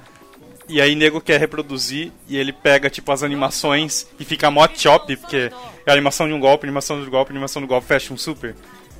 [0.66, 5.14] E aí nego quer reproduzir e ele pega tipo as animações e fica mó chop,
[5.16, 5.50] porque
[5.84, 8.54] é a animação de um golpe, animação do golpe, animação do golpe, fecha um super.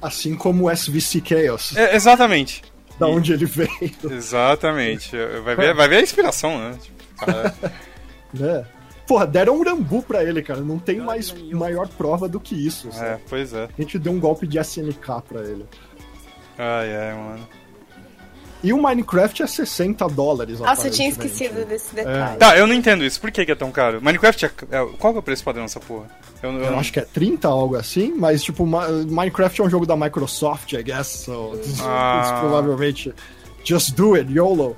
[0.07, 2.63] Assim como o SVC Chaos, É, exatamente.
[2.99, 3.71] da onde ele veio.
[4.11, 5.11] Exatamente.
[5.45, 6.77] Vai ver, vai ver a inspiração, né?
[6.81, 7.55] Tipo, cara,
[8.33, 8.67] Né?
[9.07, 10.61] Porra, deram um rambu pra ele, cara.
[10.61, 12.91] Não tem mais maior prova do que isso.
[12.93, 13.07] sabe?
[13.07, 13.65] é, pois é.
[13.65, 15.65] A gente deu um golpe de SNK pra ele.
[16.59, 17.49] Ai, ai, mano.
[18.65, 20.59] E o Minecraft é 60 dólares.
[20.59, 21.35] Nossa, eu tinha aparentemente.
[21.45, 22.39] esquecido desse detalhe.
[22.39, 23.21] Tá, eu não entendo isso.
[23.21, 24.01] Por que, que é tão caro?
[24.03, 26.07] Minecraft é, é- Qual que é o preço padrão dessa porra?
[26.43, 29.71] Eu, eu Eu não- acho que é 30, algo assim, mas tipo, Minecraft é um
[29.71, 31.53] jogo da Microsoft, I guess, so
[31.83, 32.39] Ah.
[32.41, 33.15] provavelmente
[33.63, 34.77] just do it, YOLO.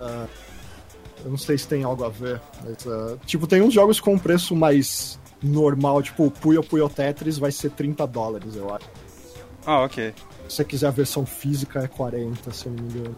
[0.00, 0.24] Ah,
[1.24, 4.14] eu não sei se tem algo a ver, mas, ah, tipo, tem uns jogos com
[4.14, 8.86] um preço mais normal, tipo, o Puyo Puyo Tetris vai ser 30 dólares, eu acho.
[9.66, 10.14] Ah, ok.
[10.48, 13.14] Se você quiser a versão física é 40, se eu não me engano.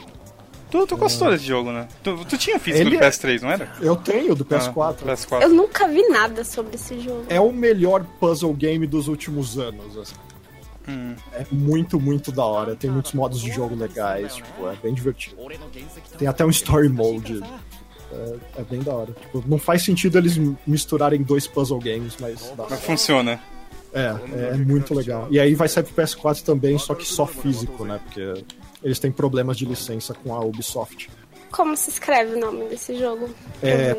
[0.70, 1.88] Tu, tu gostou desse jogo, né?
[2.02, 3.72] Tu, tu tinha físico Ele do é- PS3, não era?
[3.80, 4.96] Eu tenho do PS4.
[5.02, 5.42] Ah, PS4.
[5.42, 7.24] Eu nunca vi nada sobre esse jogo.
[7.28, 10.14] É o melhor puzzle game dos últimos anos, assim.
[10.86, 11.14] Hum.
[11.32, 12.74] É muito, muito da hora.
[12.74, 15.36] Tem muitos modos de jogo legais, tipo, é bem divertido.
[16.18, 17.42] Tem até um story mode.
[18.10, 19.12] É, é bem da hora.
[19.12, 22.66] Tipo, não faz sentido eles misturarem dois puzzle games, mas dá.
[22.70, 23.38] Mas funciona.
[23.92, 24.14] É,
[24.52, 25.26] é muito legal.
[25.30, 28.00] E aí vai sair pro PS4 também, só que só físico, né?
[28.04, 28.44] Porque
[28.82, 31.08] eles têm problemas de licença com a Ubisoft.
[31.50, 33.30] Como se escreve o nome desse jogo?
[33.62, 33.96] É-.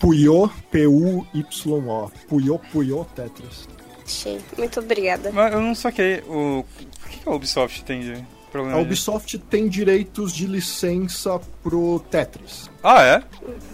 [0.00, 2.10] Puyo, P-U-Y-O.
[2.28, 3.68] Puyo, Puyo Tetris.
[4.04, 4.40] Achei.
[4.58, 5.30] Muito obrigada.
[5.32, 6.22] Mas eu não saquei.
[6.26, 8.76] O, o que, que a Ubisoft tem de problema?
[8.78, 12.68] A de- Ubisoft tem direitos de licença pro Tetris.
[12.82, 13.22] Ah, é?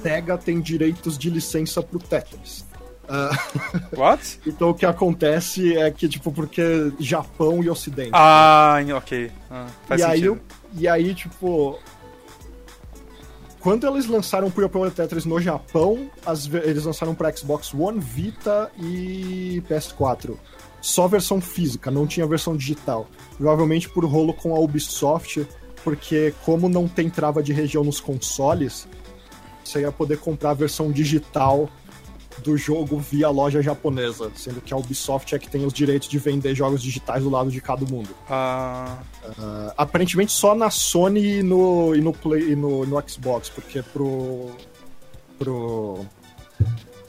[0.02, 2.64] Sega tem direitos de licença pro Tetris.
[3.08, 3.30] Ah,
[3.96, 4.40] What?
[4.46, 8.10] então o que acontece é que, tipo, porque Japão e Ocidente.
[8.12, 9.30] Ah, ok.
[9.50, 10.26] Ah, faz e, aí, sentido.
[10.34, 10.40] eu-
[10.80, 11.78] e aí, tipo.
[13.60, 18.70] Quando eles lançaram Puyo Puyo Tetris no Japão, as eles lançaram para Xbox One, Vita
[18.78, 20.36] e PS4.
[20.80, 23.08] Só versão física, não tinha versão digital.
[23.36, 25.44] Provavelmente por rolo com a Ubisoft,
[25.82, 28.86] porque como não tem trava de região nos consoles,
[29.64, 31.68] você ia poder comprar a versão digital
[32.42, 36.18] do jogo via loja japonesa, sendo que a Ubisoft é que tem os direitos de
[36.18, 38.10] vender jogos digitais do lado de cada mundo.
[38.28, 38.98] Ah,
[39.38, 43.82] Ah, aparentemente só na Sony e no, e no, Play, e no, no Xbox, porque
[43.82, 44.50] pro,
[45.38, 46.06] pro,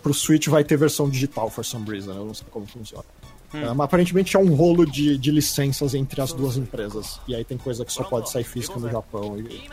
[0.02, 3.06] pro Switch vai ter versão digital, for some reason, eu não sei como funciona.
[3.54, 7.20] Ah, mas aparentemente é um rolo de, de licenças entre as duas empresas.
[7.28, 9.40] E aí tem coisa que só pode sair física no Japão.
[9.40, 9.70] E...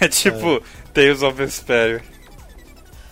[0.00, 2.02] é tipo Tales of Vesperia.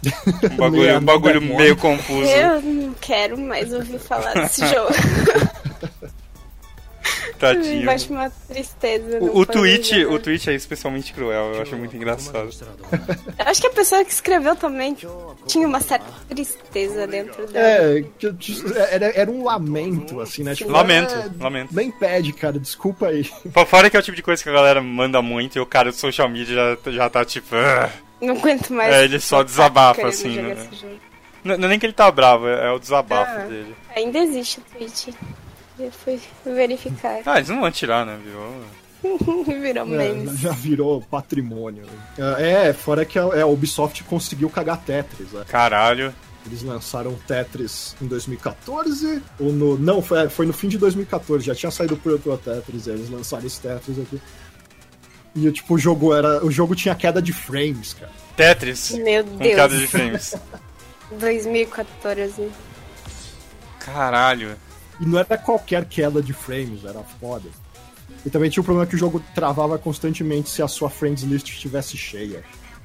[0.05, 2.29] Um bagulho, Meia- um bagulho meio confuso.
[2.31, 4.91] Eu não quero mais ouvir falar desse jogo.
[7.27, 7.85] Me Tadinho.
[7.85, 9.19] bate uma tristeza.
[9.21, 12.49] O, o tweet, o tweet é especialmente cruel, eu acho muito engraçado.
[12.91, 14.97] Eu acho que a pessoa que escreveu também
[15.47, 17.69] tinha uma certa tristeza dentro dela.
[17.69, 18.05] É,
[18.91, 20.55] era, era um lamento, assim, né?
[20.55, 21.75] Tipo, Lamento, é, lamento.
[21.75, 23.23] Nem pede, cara, desculpa aí.
[23.25, 25.67] Fo- Fora que é o tipo de coisa que a galera manda muito e o
[25.67, 27.55] cara do social media já, já tá tipo.
[27.55, 27.91] "Ah".
[28.21, 28.95] Não aguento mais.
[28.95, 30.57] É, ele só desabafa, assim, né?
[31.45, 33.45] Não, não é nem que ele tá bravo, é, é o desabafo Ah.
[33.45, 33.75] dele.
[33.95, 35.15] Ainda existe o tweet.
[35.79, 37.21] Eu fui verificar.
[37.27, 38.41] Ah, eles não vão tirar, né, viu?
[39.61, 40.41] Virou É, memes.
[40.41, 41.85] já virou patrimônio.
[42.39, 45.33] É, fora que a, é, a Ubisoft conseguiu cagar Tetris.
[45.33, 45.45] né?
[45.47, 46.13] Caralho.
[46.47, 49.21] Eles lançaram Tetris em 2014.
[49.39, 51.45] Ou no, não, foi, foi no fim de 2014.
[51.45, 52.87] Já tinha saído por outro Tetris.
[52.87, 54.21] e Eles lançaram esse Tetris aqui.
[55.37, 56.45] E tipo, o jogo era.
[56.45, 58.11] O jogo tinha queda de frames, cara.
[58.35, 58.91] Tetris.
[58.93, 59.55] Meu Com Deus.
[59.55, 60.35] queda de frames.
[61.19, 62.49] 2014.
[63.79, 64.57] Caralho.
[65.01, 67.49] E não era qualquer queda de frames, era foda.
[68.25, 71.49] E também tinha o problema que o jogo travava constantemente se a sua friends list
[71.51, 72.43] estivesse cheia.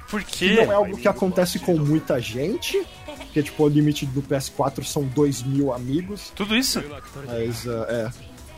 [0.09, 0.65] Por Que quê?
[0.65, 5.03] não é algo que acontece com muita gente, porque tipo, o limite do PS4 são
[5.03, 6.83] 2 mil amigos, Tudo isso?
[7.25, 8.11] mas ah, é.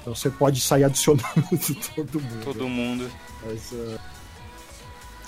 [0.03, 1.23] Então você pode sair adicionando
[1.95, 2.43] todo mundo.
[2.43, 3.11] Todo mundo.
[3.45, 3.99] Mas ah,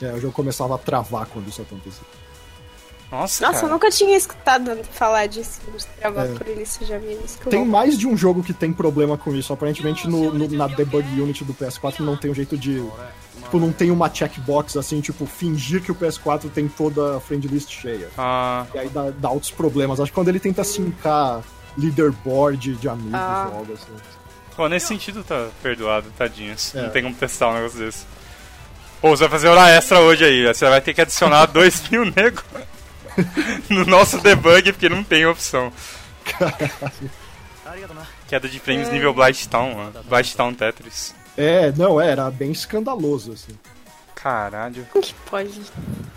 [0.01, 2.03] é, o jogo começava a travar quando isso acontecia.
[3.11, 6.35] Nossa, Nossa, eu nunca tinha escutado falar disso, de trabalhar É.
[6.35, 7.35] por de amigos.
[7.37, 9.53] Que Tem mais de um jogo que tem problema com isso.
[9.53, 12.83] Aparentemente no, no- na debug unit do PS4 não tem um jeito de.
[13.43, 17.47] Tipo, não tem uma checkbox assim, tipo, fingir que o PS4 tem toda a friend
[17.47, 18.09] list cheia.
[18.17, 19.99] Ah, E aí dá, dá outros problemas.
[19.99, 21.41] Acho que quando ele tenta sincar
[21.77, 23.49] leaderboard de amigos Ah.
[23.51, 23.93] ou algo assim.
[24.55, 26.73] Pô, nesse sentido tá perdoado, tadinhos.
[26.75, 26.83] É.
[26.83, 28.05] Não tem como testar um negócio desse.
[29.01, 30.45] Pô, você vai fazer hora extra hoje aí.
[30.47, 32.41] Você vai ter que adicionar 2 mil nego
[33.69, 35.71] no nosso debug, porque não tem opção.
[38.27, 40.03] Queda de frames nível Blast Town, mano.
[40.05, 41.13] Blast Town Tetris.
[41.37, 43.53] É, não, é, era bem escandaloso, assim.
[44.25, 44.87] Caralho.
[45.03, 45.51] Que pode?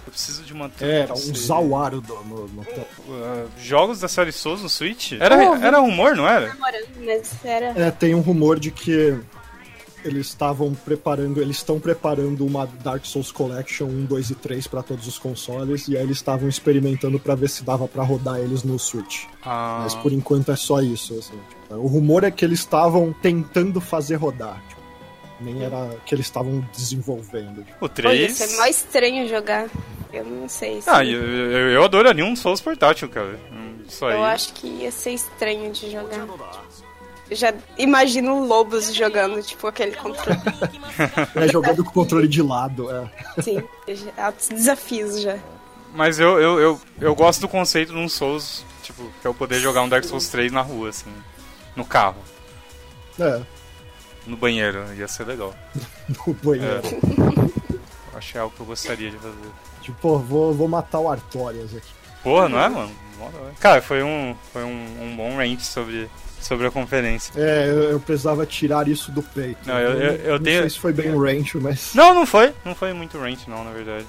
[0.07, 0.71] Eu preciso de uma.
[0.81, 5.13] É, Era um Zawaro no, no, no- uh, jogos da série Souls no Switch?
[5.21, 6.57] Era, Oh, era rumor, não era?
[7.05, 7.67] Mas era.
[7.79, 9.15] É, tem um rumor de que
[10.03, 14.83] eles estavam preparando, eles estão preparando uma Dark Souls Collection 1, 2 e 3 para
[14.83, 18.63] todos os consoles e aí eles estavam experimentando para ver se dava para rodar eles
[18.63, 19.25] no Switch.
[19.45, 21.39] Ah, Mas por enquanto é só isso, assim.
[21.51, 24.63] tipo, o rumor é que eles estavam tentando fazer rodar.
[24.67, 24.78] tipo.
[25.41, 27.61] Nem era que eles estavam desenvolvendo.
[27.81, 28.33] O Pô, ia 3.
[28.37, 29.69] ser mó estranho jogar.
[30.13, 30.81] Eu não sei.
[30.83, 33.39] se- Ah, eu, eu, eu adoraria um Souls portátil, cara.
[33.87, 34.15] Isso aí.
[34.15, 36.27] Eu acho que ia ser estranho de jogar.
[37.31, 40.39] Eu já imagino lobos jogando, tipo, aquele controle.
[41.37, 42.89] É, jogando com o controle de lado.
[42.91, 43.43] É.
[43.43, 43.63] Sim,
[44.17, 45.39] altos desafios já.
[45.95, 49.35] Mas eu, eu, eu, eu gosto do conceito de um Souls, tipo, que é eu
[49.35, 51.11] poder jogar um Dark Souls 3 na rua, assim.
[51.77, 52.17] No carro,
[53.21, 53.41] É,
[54.29, 55.55] no banheiro, ia ser legal.
[56.27, 56.83] no banheiro.
[58.15, 59.35] Acho que é algo que eu gostaria de fazer.
[59.83, 61.89] Tipo, vou, vou matar o Artorias aqui.
[62.23, 62.91] Porra, não é, mano?
[63.61, 66.09] Cara, foi um, foi um, um bom rant sobre,
[66.41, 67.33] sobre a conferência.
[67.37, 69.59] É, eu, eu precisava tirar isso do peito.
[69.67, 71.95] Não, eu- eu- eu não tenho- sei se foi bem range, mas.
[71.95, 72.53] Não, não foi.
[72.65, 74.05] Não foi muito rant, não, na verdade.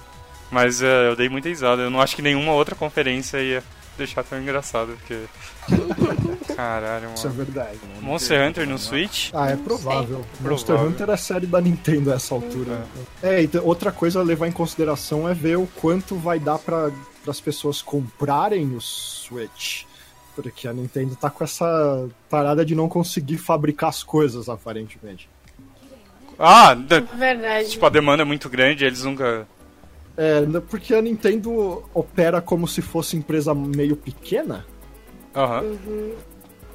[0.51, 1.83] Mas é, eu dei muita risada.
[1.83, 3.63] Eu não acho que nenhuma outra conferência ia
[3.99, 5.25] deixar tão engraçado, porque.
[6.55, 7.43] Caralho, Isso é mano.
[7.43, 7.77] verdade.
[8.01, 9.29] Monster Hunter no Switch?
[9.33, 10.25] Ah, é provável.
[10.41, 10.91] Monster Provável.
[10.91, 12.85] Hunter é série da Nintendo a essa altura.
[13.21, 16.91] É, e outra coisa a levar em consideração é ver o quanto vai dar para
[17.27, 19.83] as pessoas comprarem o Switch.
[20.35, 25.29] Porque a Nintendo tá com essa parada de não conseguir fabricar as coisas, aparentemente.
[26.37, 27.69] Ah, da- Verdade.
[27.71, 29.45] tipo, a demanda é muito grande, eles nunca.
[30.21, 34.65] É, porque a Nintendo opera como se fosse empresa meio pequena.
[35.33, 35.63] Aham.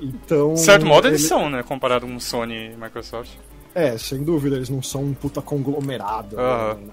[0.01, 0.55] Então.
[0.55, 1.63] De certo modo eles ele- são, né?
[1.63, 3.33] Comparado com Sony e Microsoft.
[3.75, 6.39] É, sem dúvida, eles não são um puta conglomerado.
[6.39, 6.75] Aham.
[6.75, 6.93] né?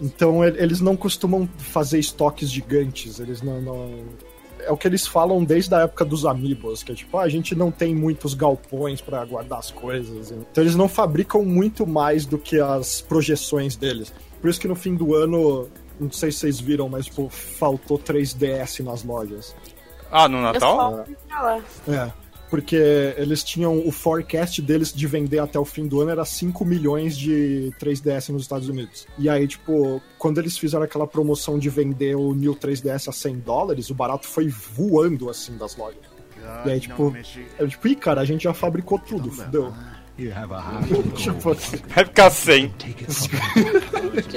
[0.00, 4.04] Então eles não costumam fazer estoques gigantes, eles não, não-
[4.60, 7.28] É o que eles falam desde a época dos Amiibos, que é tipo, ah, a
[7.28, 10.30] gente não tem muitos galpões pra guardar as coisas.
[10.32, 14.12] Então eles não fabricam muito mais do que as projeções deles.
[14.40, 15.68] Por isso que no fim do ano,
[15.98, 19.54] não sei se vocês viram, mas tipo, faltou 3DS nas lojas.
[20.10, 21.04] Ah, no Natal?
[21.30, 21.62] lá.
[21.88, 22.26] É.
[22.48, 22.76] Porque
[23.16, 27.16] eles tinham o forecast deles de vender até o fim do ano era 5 milhões
[27.16, 29.06] de 3DS nos Estados Unidos.
[29.18, 33.40] E aí, tipo, quando eles fizeram aquela promoção de vender o New 3DS a 100
[33.40, 35.98] dólares, o barato foi voando assim das lojas.
[36.64, 37.12] E aí, tipo,
[37.58, 39.72] eu, tipo, ih, cara, a gente já fabricou tudo, fudeu.
[41.14, 42.72] Tipo, assim, Vai ficar sem.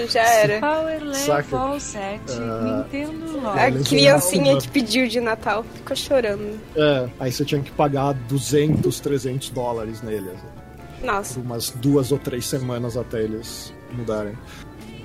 [0.09, 0.59] Já era.
[0.59, 1.01] Power?
[1.03, 2.19] Level 7,
[2.63, 3.59] Nintendo A Log.
[3.59, 6.59] eles criancinha que pediu de Natal ficou chorando.
[6.75, 10.29] é, aí você tinha que pagar 200, 300 dólares nele.
[10.31, 11.05] assim.
[11.05, 11.33] Nossa.
[11.35, 14.33] por umas duas ou três semanas até eles mudarem.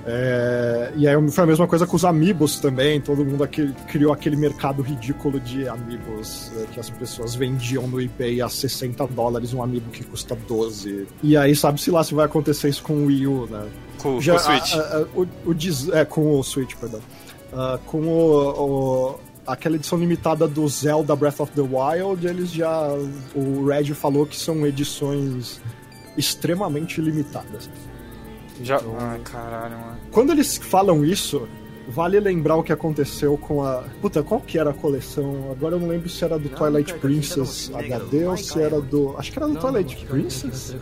[0.07, 3.01] É, e aí foi a mesma coisa com os Amiibos também.
[3.01, 7.99] Todo mundo aqui criou aquele mercado ridículo de Amiibos é, que as pessoas vendiam no
[7.99, 11.07] eBay a 60 dólares um Amiibo que custa 12.
[11.23, 13.65] E aí sabe-se lá se vai acontecer isso com o Wii U, né?
[14.01, 14.73] Com, Já, com o Switch.
[14.75, 16.99] a- a- o, o é, com o Switch, perdão.
[17.51, 22.89] Ah, com o, o- aquela edição limitada do Zelda Breath of the Wild, eles já.
[23.33, 25.59] O Red falou que são edições
[26.15, 27.69] extremamente limitadas.
[28.61, 28.77] Já...
[28.77, 29.97] então- Ai, caralho, mano.
[30.11, 31.47] Quando eles falam isso,
[31.87, 33.83] vale lembrar o que aconteceu com a.
[34.01, 35.51] Puta, qual que era a coleção?
[35.51, 39.15] Agora eu não lembro se era do Twilight Princess HD ou se era do.
[39.17, 40.75] Acho que era do Twilight Princess?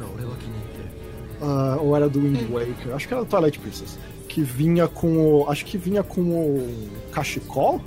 [1.41, 2.93] Ah, ou era do Wind Waker?
[2.95, 3.97] Acho que era do Twilight Princess.
[4.29, 5.49] Que vinha com o.
[5.49, 7.81] Acho que vinha com o cachecol.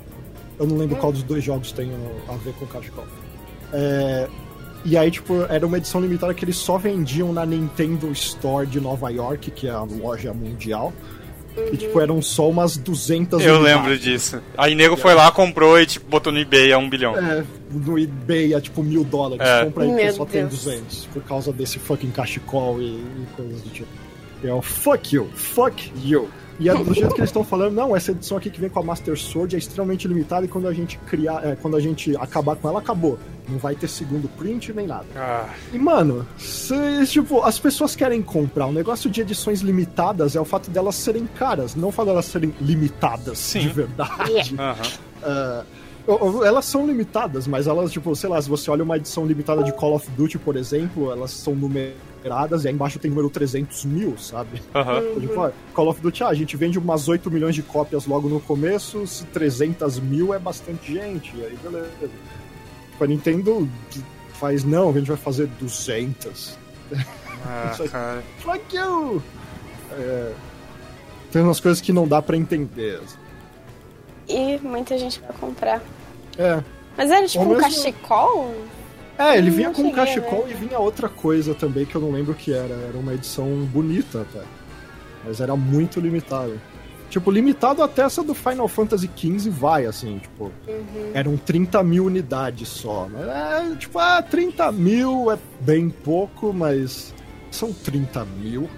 [0.59, 1.91] Eu não lembro qual dos dois jogos tem
[2.29, 3.05] a ver com o cachecol.
[3.73, 4.27] É,
[4.87, 8.81] e aí, tipo, era uma edição limitada que eles só vendiam na Nintendo Store de
[8.81, 10.93] Nova York, que é a loja mundial.
[11.73, 13.77] E, tipo, eram só umas 200 Eu unidades.
[13.77, 14.41] lembro disso.
[14.57, 17.17] Aí nego foi lá, comprou e tipo, botou no eBay a um bilhão.
[17.17, 19.47] É, no eBay é tipo mil dólares.
[19.47, 19.65] É.
[19.65, 20.65] Compra aí que só tem Deus.
[20.65, 21.07] 200.
[21.07, 23.89] Por causa desse fucking cachecol e, e coisas do tipo.
[24.45, 26.29] É o fuck you, fuck you.
[26.59, 28.79] E é do jeito que eles estão falando, não, essa edição aqui que vem com
[28.81, 32.17] a Master Sword é extremamente limitada e quando a gente criar, é, quando a gente
[32.17, 33.19] acabar com ela, acabou.
[33.49, 35.05] Não vai ter segundo print nem nada.
[35.15, 36.75] Ah, E, mano, se,
[37.07, 38.67] tipo, as pessoas querem comprar.
[38.67, 42.25] O negócio de edições limitadas é o fato delas serem caras, não o fato delas
[42.25, 43.61] serem limitadas Sim.
[43.61, 44.55] de verdade.
[44.59, 44.77] aham.
[45.23, 45.63] Ah,
[46.07, 49.27] o- o- elas são limitadas, mas elas, tipo, sei lá, se você olha uma edição
[49.27, 51.97] limitada de Call of Duty, por exemplo, elas são numeradas
[52.65, 54.63] e aí embaixo tem número 300 mil, sabe?
[54.75, 55.21] Aham.
[55.21, 58.29] Tipo, ah, Call of Duty, ah, a gente vende umas 8 milhões de cópias logo
[58.29, 61.89] no começo, se 300 mil é bastante gente, e aí beleza.
[62.93, 63.69] Tipo, a Nintendo
[64.35, 66.59] faz, não, a gente vai fazer 200.
[67.45, 68.23] Ah, cara.
[68.41, 69.23] Fuck you!
[69.93, 70.33] É,
[71.31, 73.01] tem umas coisas que não dá pra entender.
[74.29, 75.81] E muita gente vai comprar.
[76.37, 76.63] É,
[76.97, 78.55] Mas era tipo Ou um mesmo- cachecol?
[79.19, 80.51] É, ele vinha não com um cheguei cachecol ver.
[80.53, 82.75] e vinha outra coisa também que eu não lembro o que era.
[82.75, 84.45] Era uma edição bonita até.
[85.25, 86.61] Mas era muito limitado.
[87.09, 90.51] Tipo, limitado até essa do Final Fantasy XV vai, assim, tipo.
[91.15, 93.09] Eram 30 mil unidades só.
[93.11, 97.15] Mas é, tipo, ah, 30 mil é bem pouco, mas
[97.51, 98.69] São 30 mil.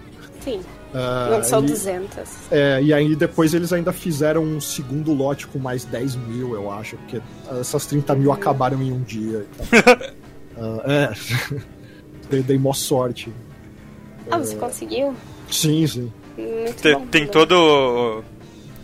[0.45, 0.61] Sim.
[0.95, 2.51] Ah, não são e- 200.
[2.51, 6.71] É, e aí depois eles ainda fizeram um segundo lote com mais 10 mil, eu
[6.71, 7.21] acho, porque
[7.61, 9.47] essas 30 mil acabaram em um dia.
[9.53, 9.67] então.
[10.61, 11.59] Ah, é.
[12.31, 13.33] Dei, dei mó sorte.
[14.31, 15.15] Ah, você conseguiu?
[15.51, 16.13] Sim, sim.
[16.37, 17.29] Muito Tem, tem né?
[17.29, 18.23] todo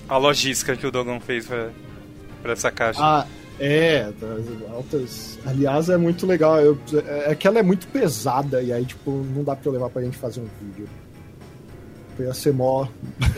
[0.09, 1.69] a logística que o Dogon fez pra,
[2.43, 3.01] pra essa caixa.
[3.03, 3.27] Ah,
[3.61, 5.39] é, das altas.
[5.45, 6.59] Aliás, é muito legal.
[6.61, 9.73] Eu- é é que ela é muito pesada e aí, tipo, não dá pra eu
[9.75, 10.89] levar pra gente fazer um vídeo.
[12.19, 12.87] Ia ser mó.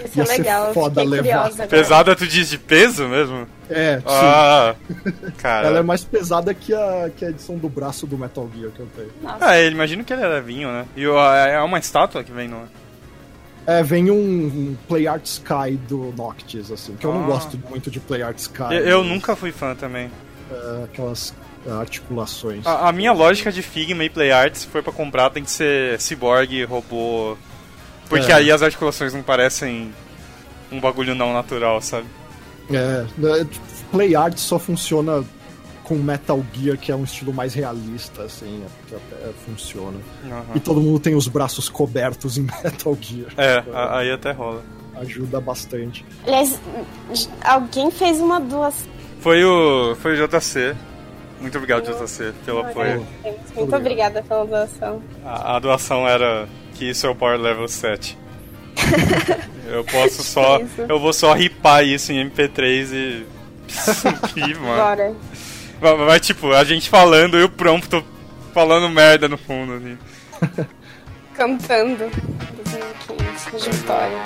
[0.04, 0.74] Isso é ia ser legal.
[0.74, 1.50] foda fiquei levar.
[1.68, 3.46] Pesada, tu diz de peso mesmo?
[3.70, 4.04] É, sim.
[4.06, 4.74] Ah,
[5.38, 5.68] cara.
[5.68, 8.80] Ela é mais pesada que a, que a edição do braço do Metal Gear que
[8.80, 9.10] eu tenho.
[9.22, 9.38] Nossa.
[9.40, 10.86] Ah, eu imagino que ele é levinho, né?
[10.96, 12.62] E é uma estátua que vem no.
[13.66, 17.26] É, vem um, um Play Art Sky do Noctis, assim, que eu não Ah.
[17.26, 18.62] gosto muito de Play Art Sky.
[18.72, 20.08] Eu, eu nunca fui fã também.
[20.52, 21.34] é, aquelas
[21.66, 22.64] é, articulações.
[22.64, 25.50] A, a minha lógica de Figma e Play Art, se for pra comprar, tem que
[25.50, 27.36] ser cyborg, robô.
[28.09, 28.36] Porque É.
[28.36, 29.92] aí as articulações não parecem
[30.70, 32.07] um bagulho não natural, sabe?
[32.70, 33.46] É, né,
[33.90, 35.24] Play Art só funciona
[35.84, 39.98] com Metal Gear, que é um estilo mais realista, assim, é, que até funciona.
[40.24, 40.44] Aham.
[40.57, 43.30] E todo mundo tem os braços cobertos em Metal Gear.
[43.36, 44.62] É, a- aí até rola.
[44.96, 46.04] Ajuda bastante.
[46.26, 46.59] Aliás,
[47.44, 48.88] alguém fez uma doação.
[49.20, 49.94] Foi o.
[49.96, 50.74] Foi o JC.
[51.40, 53.07] Muito obrigado, JC, pelo apoio.
[53.22, 53.80] Muito Obrigado.
[53.80, 55.02] obrigada pela doação.
[55.22, 58.16] A, a doação era que isso é o Power Level 7.
[59.66, 60.60] eu posso só.
[60.60, 60.82] Isso.
[60.88, 63.26] Eu vou só ripar isso em MP3 e.
[63.72, 64.80] subir, mano.
[64.80, 65.14] Agora.
[65.80, 68.04] Vai, vai, tipo, a gente falando e o prompto
[68.54, 69.98] falando merda no fundo, assim.
[71.34, 72.10] Cantando.
[72.64, 74.22] 2015, de vitória.